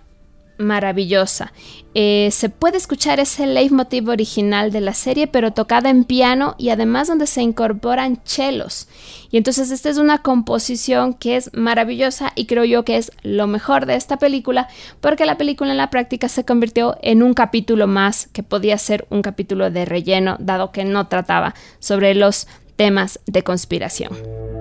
maravillosa. 0.60 1.54
Eh, 1.96 2.30
se 2.32 2.50
puede 2.50 2.78
escuchar 2.78 3.20
ese 3.20 3.48
leitmotiv 3.48 4.10
original 4.10 4.72
de 4.72 4.82
la 4.82 4.94
serie, 4.94 5.26
pero 5.26 5.54
tocada 5.54 5.90
en 5.90 6.04
piano 6.04 6.56
y 6.58 6.70
además 6.70 7.08
donde 7.08 7.26
se 7.28 7.42
incorporan 7.42 8.22
chelos. 8.24 8.88
Y 9.32 9.38
entonces 9.38 9.72
esta 9.72 9.90
es 9.90 9.98
una 9.98 10.22
composición 10.22 11.14
que 11.14 11.38
es 11.38 11.50
maravillosa 11.54 12.34
y 12.36 12.46
creo 12.46 12.66
yo 12.66 12.84
que 12.84 12.98
es 12.98 13.12
lo 13.24 13.48
mejor 13.48 13.86
de 13.86 13.96
esta 13.96 14.18
película, 14.18 14.68
porque 15.00 15.26
la 15.26 15.38
película 15.38 15.72
en 15.72 15.78
la 15.78 15.90
práctica 15.90 16.28
se 16.28 16.46
convirtió 16.46 16.98
en 17.02 17.24
un 17.24 17.34
capítulo 17.34 17.88
más 17.88 18.28
que 18.28 18.44
podía 18.44 18.78
ser 18.78 19.08
un 19.10 19.22
capítulo 19.22 19.72
de 19.72 19.86
relleno, 19.86 20.36
dado 20.40 20.72
que 20.72 20.84
no 20.84 21.08
trataba 21.08 21.56
sobre 21.80 22.14
los 22.14 22.48
temas 22.76 23.20
de 23.26 23.44
conspiración. 23.44 24.59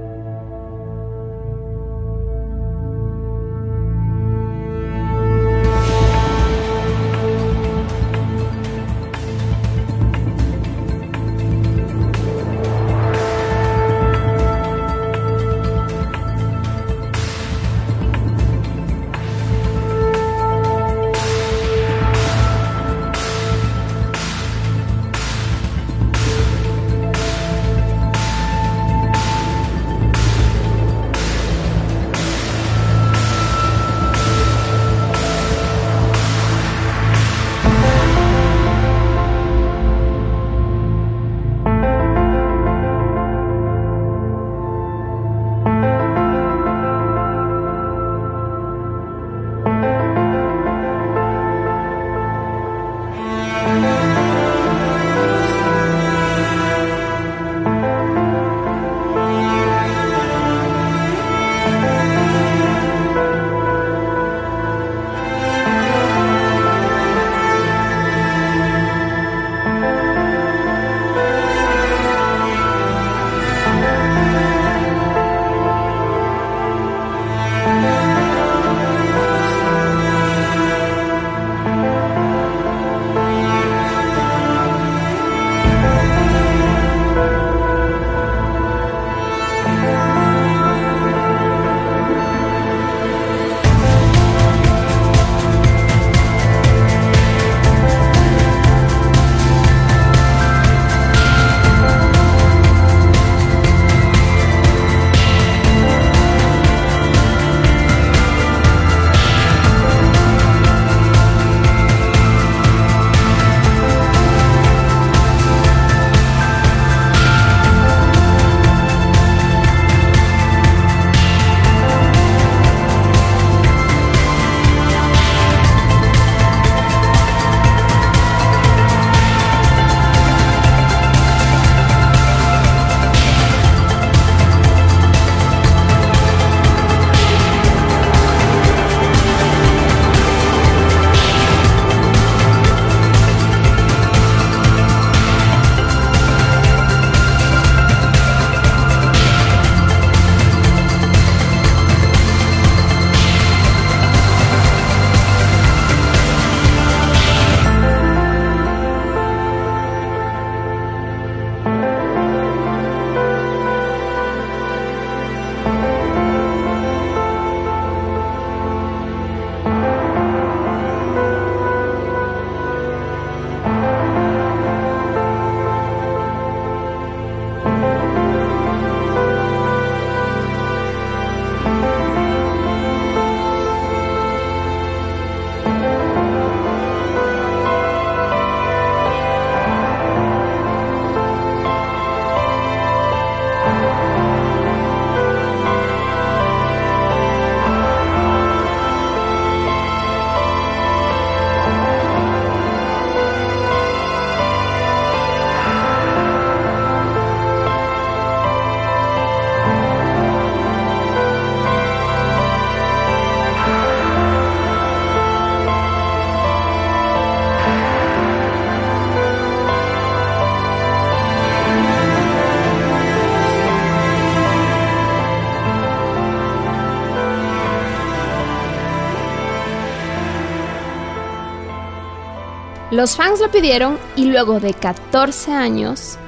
Los 232.98 233.14
fans 233.14 233.38
lo 233.38 233.48
pidieron 233.48 233.96
y 234.16 234.24
luego 234.24 234.58
de 234.58 234.74
14 234.74 235.52
años, 235.52 236.18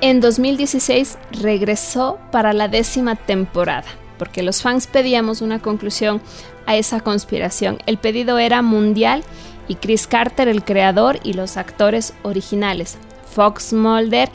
en 0.00 0.20
2016 0.20 1.18
regresó 1.40 2.18
para 2.32 2.52
la 2.52 2.66
décima 2.66 3.14
temporada, 3.14 3.86
porque 4.18 4.42
los 4.42 4.60
fans 4.60 4.88
pedíamos 4.88 5.40
una 5.40 5.60
conclusión 5.60 6.20
a 6.66 6.74
esa 6.74 6.98
conspiración. 6.98 7.78
El 7.86 7.98
pedido 7.98 8.40
era 8.40 8.60
mundial 8.60 9.22
y 9.68 9.76
Chris 9.76 10.08
Carter, 10.08 10.48
el 10.48 10.64
creador, 10.64 11.20
y 11.22 11.34
los 11.34 11.56
actores 11.56 12.12
originales. 12.24 12.98
Fox 13.32 13.72
Mulder, 13.72 14.28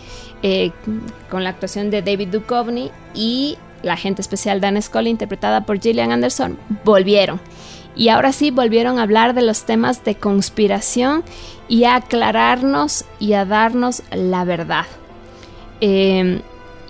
eh, 0.44 0.72
con 1.30 1.44
la 1.44 1.50
actuación 1.50 1.92
de 1.92 2.02
David 2.02 2.30
Duchovny, 2.30 2.89
y 3.14 3.58
la 3.84 3.96
agente 3.96 4.22
especial 4.22 4.62
Dan 4.62 4.82
Scully, 4.82 5.10
interpretada 5.10 5.66
por 5.66 5.82
Gillian 5.82 6.14
Anderson, 6.14 6.58
volvieron. 6.86 7.42
Y 7.96 8.10
ahora 8.10 8.32
sí 8.32 8.52
volvieron 8.52 9.00
a 9.00 9.04
hablar 9.04 9.34
de 9.34 9.42
los 9.42 9.66
temas 9.66 10.04
de 10.04 10.16
conspiración 10.16 11.24
y 11.68 11.84
a 11.84 11.96
aclararnos 11.96 13.06
y 13.20 13.34
a 13.34 13.46
darnos 13.46 14.04
la 14.12 14.44
verdad. 14.46 14.86
Em, 15.82 16.42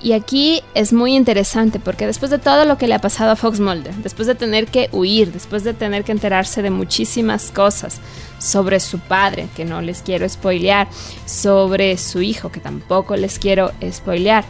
y 0.04 0.14
aquí 0.14 0.64
es 0.74 0.94
muy 0.94 1.16
interesante 1.16 1.80
porque 1.80 2.08
después 2.08 2.32
de 2.32 2.40
todo 2.40 2.66
lo 2.66 2.78
que 2.78 2.88
le 2.88 2.96
ha 2.96 3.00
pasado 3.00 3.32
a 3.32 3.36
Fox 3.36 3.60
Mulder, 3.60 3.94
después 3.96 4.28
de 4.28 4.34
tener 4.34 4.66
que 4.68 4.90
huir, 4.92 5.32
después 5.32 5.64
de 5.64 5.76
tener 5.76 6.04
que 6.04 6.12
enterarse 6.12 6.64
de 6.64 6.72
muchísimas 6.72 7.52
cosas 7.52 8.00
sobre 8.40 8.80
su 8.80 8.98
padre, 8.98 9.48
que 9.56 9.64
no 9.64 9.82
les 9.82 10.02
quiero 10.02 10.28
spoilear, 10.28 10.88
sobre 11.26 11.98
su 11.98 12.22
hijo, 12.24 12.52
que 12.52 12.60
tampoco 12.60 13.16
les 13.16 13.38
quiero 13.38 13.72
spoilear, 13.92 14.44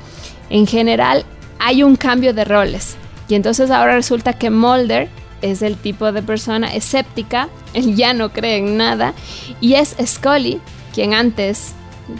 en 0.49 0.67
general 0.67 1.25
hay 1.59 1.83
un 1.83 1.97
cambio 1.97 2.33
de 2.33 2.45
roles. 2.45 2.95
Y 3.27 3.35
entonces 3.35 3.71
ahora 3.71 3.95
resulta 3.95 4.33
que 4.33 4.49
Mulder 4.49 5.09
es 5.41 5.61
el 5.61 5.77
tipo 5.77 6.11
de 6.11 6.21
persona 6.21 6.73
escéptica, 6.73 7.49
él 7.73 7.95
ya 7.95 8.13
no 8.13 8.31
cree 8.31 8.57
en 8.57 8.77
nada, 8.77 9.13
y 9.59 9.73
es 9.75 9.95
Scully, 10.05 10.59
quien 10.93 11.13
antes 11.13 11.73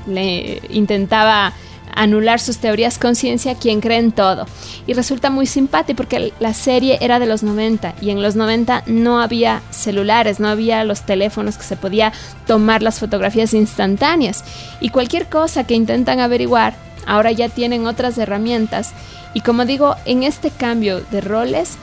le 0.08 0.62
intentaba 0.70 1.54
anular 1.94 2.40
sus 2.40 2.58
teorías 2.58 2.98
conciencia, 2.98 3.56
quien 3.56 3.82
cree 3.82 3.98
en 3.98 4.12
todo. 4.12 4.46
Y 4.88 4.94
resulta 4.94 5.30
muy 5.30 5.46
simpático 5.46 5.98
porque 5.98 6.34
la 6.40 6.54
serie 6.54 6.98
era 7.02 7.20
de 7.20 7.26
los 7.26 7.44
90 7.44 7.96
y 8.02 8.10
en 8.12 8.22
los 8.22 8.36
90 8.36 8.84
no 8.88 9.22
había 9.22 9.62
celulares, 9.72 10.40
no 10.40 10.48
había 10.48 10.84
los 10.84 11.06
teléfonos 11.06 11.58
que 11.58 11.64
se 11.64 11.76
podía 11.76 12.14
tomar 12.48 12.82
las 12.82 13.00
fotografías 13.00 13.54
instantáneas. 13.54 14.44
Y 14.80 14.90
cualquier 14.90 15.28
cosa 15.28 15.66
que 15.66 15.76
intentan 15.76 16.20
averiguar, 16.20 16.76
ahora 17.06 17.32
ya 17.32 17.50
tienen 17.50 17.88
otras 17.88 18.18
herramientas. 18.18 18.94
Y 19.34 19.42
como 19.42 19.66
digo, 19.66 19.96
en 20.06 20.24
este 20.24 20.50
cambio 20.50 21.02
de 21.12 21.22
roles, 21.22 21.78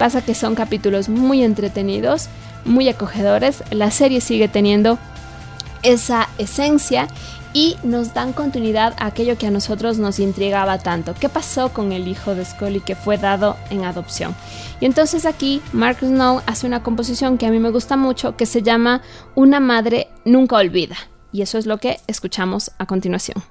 Pasa 0.00 0.22
que 0.22 0.34
son 0.34 0.54
capítulos 0.54 1.10
muy 1.10 1.44
entretenidos, 1.44 2.30
muy 2.64 2.88
acogedores. 2.88 3.62
La 3.70 3.90
serie 3.90 4.22
sigue 4.22 4.48
teniendo 4.48 4.98
esa 5.82 6.30
esencia 6.38 7.06
y 7.52 7.76
nos 7.82 8.14
dan 8.14 8.32
continuidad 8.32 8.94
a 8.96 9.04
aquello 9.04 9.36
que 9.36 9.46
a 9.46 9.50
nosotros 9.50 9.98
nos 9.98 10.18
intrigaba 10.18 10.78
tanto. 10.78 11.12
¿Qué 11.12 11.28
pasó 11.28 11.74
con 11.74 11.92
el 11.92 12.08
hijo 12.08 12.34
de 12.34 12.46
Scully 12.46 12.80
que 12.80 12.94
fue 12.96 13.18
dado 13.18 13.58
en 13.68 13.84
adopción? 13.84 14.34
Y 14.80 14.86
entonces 14.86 15.26
aquí 15.26 15.60
Mark 15.74 15.98
Snow 16.00 16.40
hace 16.46 16.66
una 16.66 16.82
composición 16.82 17.36
que 17.36 17.44
a 17.44 17.50
mí 17.50 17.58
me 17.58 17.70
gusta 17.70 17.98
mucho 17.98 18.38
que 18.38 18.46
se 18.46 18.62
llama 18.62 19.02
Una 19.34 19.60
madre 19.60 20.08
nunca 20.24 20.56
olvida. 20.56 20.96
Y 21.30 21.42
eso 21.42 21.58
es 21.58 21.66
lo 21.66 21.76
que 21.76 22.00
escuchamos 22.06 22.70
a 22.78 22.86
continuación. 22.86 23.42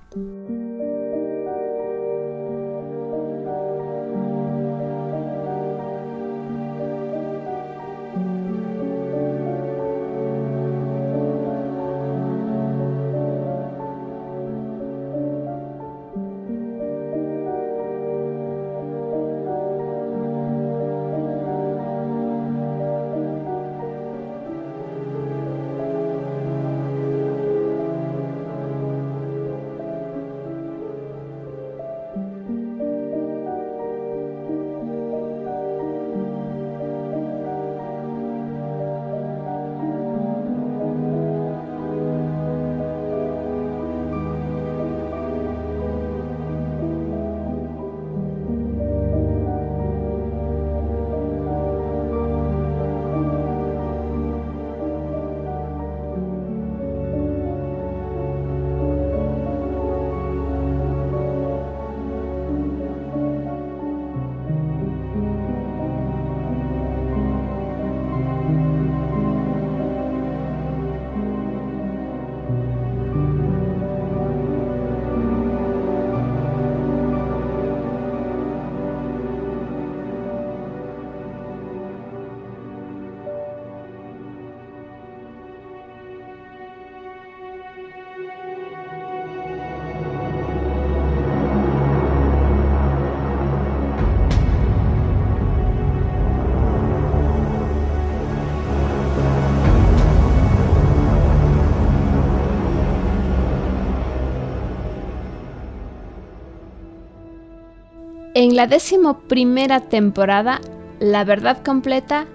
En 108.39 108.55
la 108.55 108.67
décimo 108.67 109.19
primera 109.27 109.81
temporada, 109.81 110.61
la 111.01 111.25
verdad 111.25 111.61
completa 111.61 112.25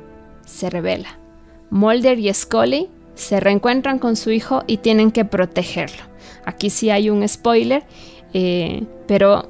se 0.44 0.68
revela. 0.68 1.18
Mulder 1.70 2.18
y 2.18 2.30
Scully 2.34 2.90
se 3.14 3.40
reencuentran 3.40 3.98
con 3.98 4.14
su 4.14 4.30
hijo 4.30 4.64
y 4.66 4.76
tienen 4.76 5.12
que 5.12 5.24
protegerlo. 5.24 6.02
Aquí 6.44 6.68
sí 6.68 6.90
hay 6.90 7.08
un 7.08 7.26
spoiler, 7.26 7.84
eh, 8.34 8.82
pero 9.06 9.48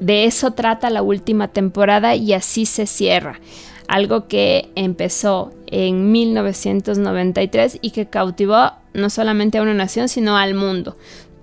de 0.00 0.24
eso 0.24 0.50
trata 0.50 0.90
la 0.90 1.02
última 1.02 1.46
temporada 1.46 2.16
y 2.16 2.32
así 2.32 2.66
se 2.66 2.88
cierra. 2.88 3.38
Algo 3.86 4.26
que 4.26 4.72
empezó 4.74 5.52
en 5.68 6.10
1993 6.10 7.78
y 7.82 7.92
que 7.92 8.06
cautivó 8.06 8.72
no 8.94 9.10
solamente 9.10 9.58
a 9.58 9.62
una 9.62 9.74
nación, 9.74 10.08
sino 10.08 10.36
al 10.36 10.54
mundo. 10.54 10.96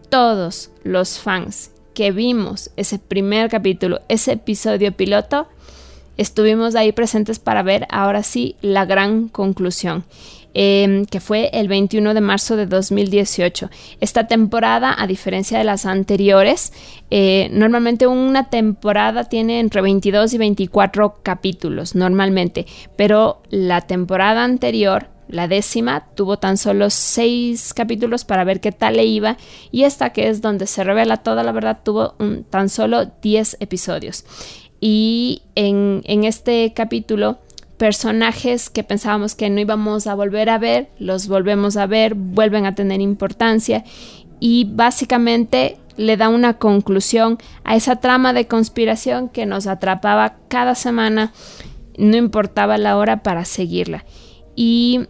Todos 0.10 0.72
los 0.84 1.20
fans 1.20 1.72
que 1.96 2.12
vimos 2.12 2.70
ese 2.78 3.00
primer 3.00 3.50
capítulo, 3.50 4.02
ese 4.08 4.34
episodio 4.34 4.92
piloto, 4.92 5.48
estuvimos 6.18 6.76
ahí 6.76 6.92
presentes 6.92 7.40
para 7.40 7.64
ver 7.64 7.88
ahora 7.90 8.22
sí 8.22 8.56
la 8.62 8.86
gran 8.86 9.30
conclusión. 9.30 10.06
Em, 10.58 11.04
que 11.04 11.20
fue 11.20 11.50
el 11.52 11.68
21 11.68 12.14
de 12.14 12.22
marzo 12.22 12.56
de 12.56 12.66
2018. 12.66 13.70
Esta 14.00 14.28
temporada, 14.28 14.96
a 14.98 15.06
diferencia 15.06 15.58
de 15.58 15.66
las 15.66 15.86
anteriores, 15.86 16.72
eh, 17.12 17.50
normalmente 17.52 18.08
una 18.08 18.50
temporada 18.50 19.26
tiene 19.26 19.60
entre 19.60 19.82
22 19.82 20.34
y 20.34 20.38
24 20.38 21.16
capítulos, 21.24 21.94
normalmente, 21.94 22.68
pero 22.96 23.42
la 23.50 23.82
temporada 23.82 24.46
anterior 24.46 25.08
la 25.28 25.48
décima 25.48 26.08
tuvo 26.16 26.38
tan 26.38 26.58
solo 26.58 26.90
seis 26.90 27.74
capítulos 27.74 28.26
para 28.26 28.44
ver 28.44 28.60
qué 28.62 28.72
tal 28.72 28.98
le 28.98 29.06
iba 29.06 29.38
y 29.72 29.84
esta 29.84 30.12
que 30.12 30.30
es 30.30 30.42
donde 30.42 30.68
se 30.68 30.84
revela 30.84 31.18
toda 31.18 31.44
la 31.44 31.52
verdad 31.52 31.80
tuvo 31.84 32.16
tan 32.50 32.70
solo 32.70 33.12
diez 33.22 33.58
episodios. 33.60 34.26
Y 34.80 35.44
en, 35.56 36.02
en 36.06 36.26
este 36.26 36.74
capítulo 36.74 37.40
personajes 37.78 38.70
que 38.70 38.84
pensábamos 38.84 39.36
que 39.36 39.50
no 39.50 39.60
íbamos 39.60 40.08
a 40.08 40.16
volver 40.16 40.50
a 40.50 40.58
ver, 40.58 40.90
los 40.98 41.28
volvemos 41.28 41.78
a 41.78 41.88
ver, 41.88 42.16
vuelven 42.16 42.66
a 42.66 42.76
tener 42.76 43.02
importancia 43.02 43.84
y 44.40 44.66
básicamente 44.72 45.78
le 45.98 46.18
da 46.18 46.30
una 46.30 46.58
conclusión 46.58 47.38
a 47.64 47.76
esa 47.76 47.98
trama 47.98 48.34
de 48.34 48.48
conspiración 48.48 49.30
que 49.30 49.46
nos 49.46 49.68
atrapaba 49.68 50.38
cada 50.48 50.76
semana, 50.76 51.32
no 51.98 52.18
importaba 52.18 52.78
la 52.78 52.98
hora 52.98 53.24
para 53.24 53.46
seguirla. 53.46 54.06
Y 54.56 55.08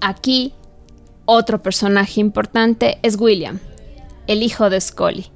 aquí 0.00 0.54
otro 1.24 1.62
personaje 1.62 2.20
importante 2.20 2.98
es 3.02 3.16
William, 3.18 3.60
el 4.26 4.42
hijo 4.42 4.70
de 4.70 4.80
Scully. 4.80 5.26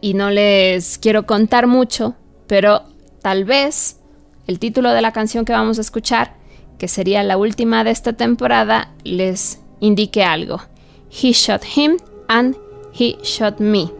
Y 0.00 0.14
no 0.14 0.30
les 0.30 0.98
quiero 0.98 1.26
contar 1.26 1.66
mucho, 1.66 2.14
pero 2.46 2.82
tal 3.20 3.44
vez 3.44 3.98
el 4.46 4.58
título 4.58 4.92
de 4.92 5.02
la 5.02 5.12
canción 5.12 5.44
que 5.44 5.52
vamos 5.52 5.78
a 5.78 5.82
escuchar, 5.82 6.34
que 6.78 6.88
sería 6.88 7.22
la 7.22 7.36
última 7.36 7.82
de 7.82 7.90
esta 7.90 8.12
temporada, 8.12 8.92
les 9.04 9.60
indique 9.80 10.22
algo. 10.22 10.60
He 11.10 11.32
shot 11.32 11.62
him 11.76 11.96
and 12.28 12.56
he 12.92 13.18
shot 13.22 13.58
me. 13.58 13.90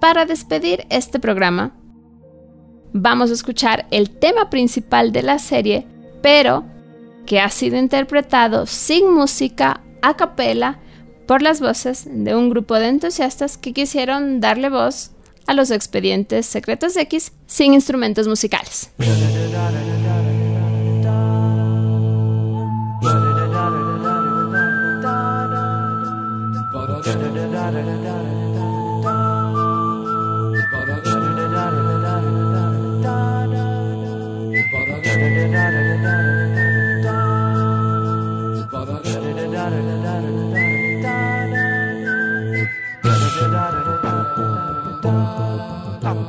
Para 0.00 0.26
despedir 0.26 0.86
este 0.90 1.18
programa, 1.18 1.74
vamos 2.92 3.30
a 3.30 3.34
escuchar 3.34 3.86
el 3.90 4.10
tema 4.10 4.48
principal 4.48 5.10
de 5.10 5.22
la 5.22 5.40
serie, 5.40 5.86
pero 6.22 6.64
que 7.26 7.40
ha 7.40 7.50
sido 7.50 7.76
interpretado 7.76 8.66
sin 8.66 9.12
música, 9.12 9.80
a 10.00 10.16
capela, 10.16 10.78
por 11.26 11.42
las 11.42 11.60
voces 11.60 12.06
de 12.08 12.34
un 12.34 12.48
grupo 12.48 12.76
de 12.76 12.88
entusiastas 12.88 13.58
que 13.58 13.72
quisieron 13.72 14.40
darle 14.40 14.70
voz 14.70 15.10
a 15.46 15.52
los 15.52 15.70
expedientes 15.70 16.46
secretos 16.46 16.96
X 16.96 17.32
sin 17.46 17.74
instrumentos 17.74 18.28
musicales. 18.28 18.90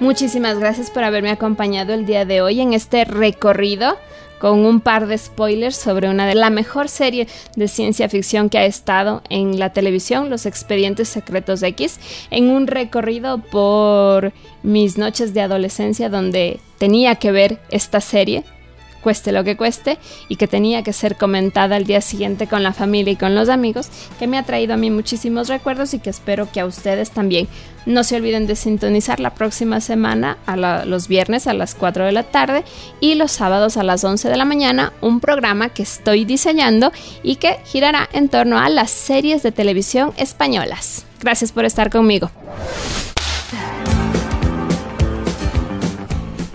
Muchísimas 0.00 0.58
gracias 0.58 0.90
por 0.90 1.02
haberme 1.02 1.30
acompañado 1.30 1.94
el 1.94 2.04
día 2.04 2.26
de 2.26 2.42
hoy 2.42 2.60
en 2.60 2.74
este 2.74 3.04
recorrido 3.06 3.96
con 4.44 4.66
un 4.66 4.80
par 4.80 5.06
de 5.06 5.16
spoilers 5.16 5.74
sobre 5.74 6.10
una 6.10 6.26
de 6.26 6.34
la 6.34 6.50
mejor 6.50 6.90
serie 6.90 7.26
de 7.56 7.66
ciencia 7.66 8.10
ficción 8.10 8.50
que 8.50 8.58
ha 8.58 8.66
estado 8.66 9.22
en 9.30 9.58
la 9.58 9.72
televisión, 9.72 10.28
Los 10.28 10.44
Expedientes 10.44 11.08
Secretos 11.08 11.62
X, 11.62 11.98
en 12.30 12.50
un 12.50 12.66
recorrido 12.66 13.38
por 13.38 14.34
mis 14.62 14.98
noches 14.98 15.32
de 15.32 15.40
adolescencia 15.40 16.10
donde 16.10 16.60
tenía 16.76 17.14
que 17.14 17.32
ver 17.32 17.58
esta 17.70 18.02
serie 18.02 18.44
cueste 19.04 19.30
lo 19.30 19.44
que 19.44 19.56
cueste 19.56 19.98
y 20.28 20.36
que 20.36 20.48
tenía 20.48 20.82
que 20.82 20.94
ser 20.94 21.16
comentada 21.16 21.76
al 21.76 21.84
día 21.84 22.00
siguiente 22.00 22.48
con 22.48 22.62
la 22.62 22.72
familia 22.72 23.12
y 23.12 23.16
con 23.16 23.34
los 23.34 23.50
amigos, 23.50 23.88
que 24.18 24.26
me 24.26 24.38
ha 24.38 24.42
traído 24.42 24.74
a 24.74 24.78
mí 24.78 24.90
muchísimos 24.90 25.48
recuerdos 25.48 25.92
y 25.92 25.98
que 26.00 26.10
espero 26.10 26.50
que 26.50 26.60
a 26.60 26.66
ustedes 26.66 27.10
también. 27.10 27.46
No 27.86 28.02
se 28.02 28.16
olviden 28.16 28.46
de 28.46 28.56
sintonizar 28.56 29.20
la 29.20 29.34
próxima 29.34 29.82
semana 29.82 30.38
a 30.46 30.56
los 30.86 31.06
viernes 31.06 31.46
a 31.46 31.52
las 31.52 31.74
4 31.74 32.06
de 32.06 32.12
la 32.12 32.22
tarde 32.22 32.64
y 32.98 33.14
los 33.14 33.30
sábados 33.30 33.76
a 33.76 33.82
las 33.82 34.02
11 34.02 34.30
de 34.30 34.36
la 34.38 34.46
mañana 34.46 34.94
un 35.02 35.20
programa 35.20 35.68
que 35.68 35.82
estoy 35.82 36.24
diseñando 36.24 36.92
y 37.22 37.36
que 37.36 37.58
girará 37.66 38.08
en 38.14 38.30
torno 38.30 38.58
a 38.58 38.70
las 38.70 38.90
series 38.90 39.42
de 39.42 39.52
televisión 39.52 40.14
españolas. 40.16 41.04
Gracias 41.20 41.52
por 41.52 41.66
estar 41.66 41.90
conmigo. 41.90 42.30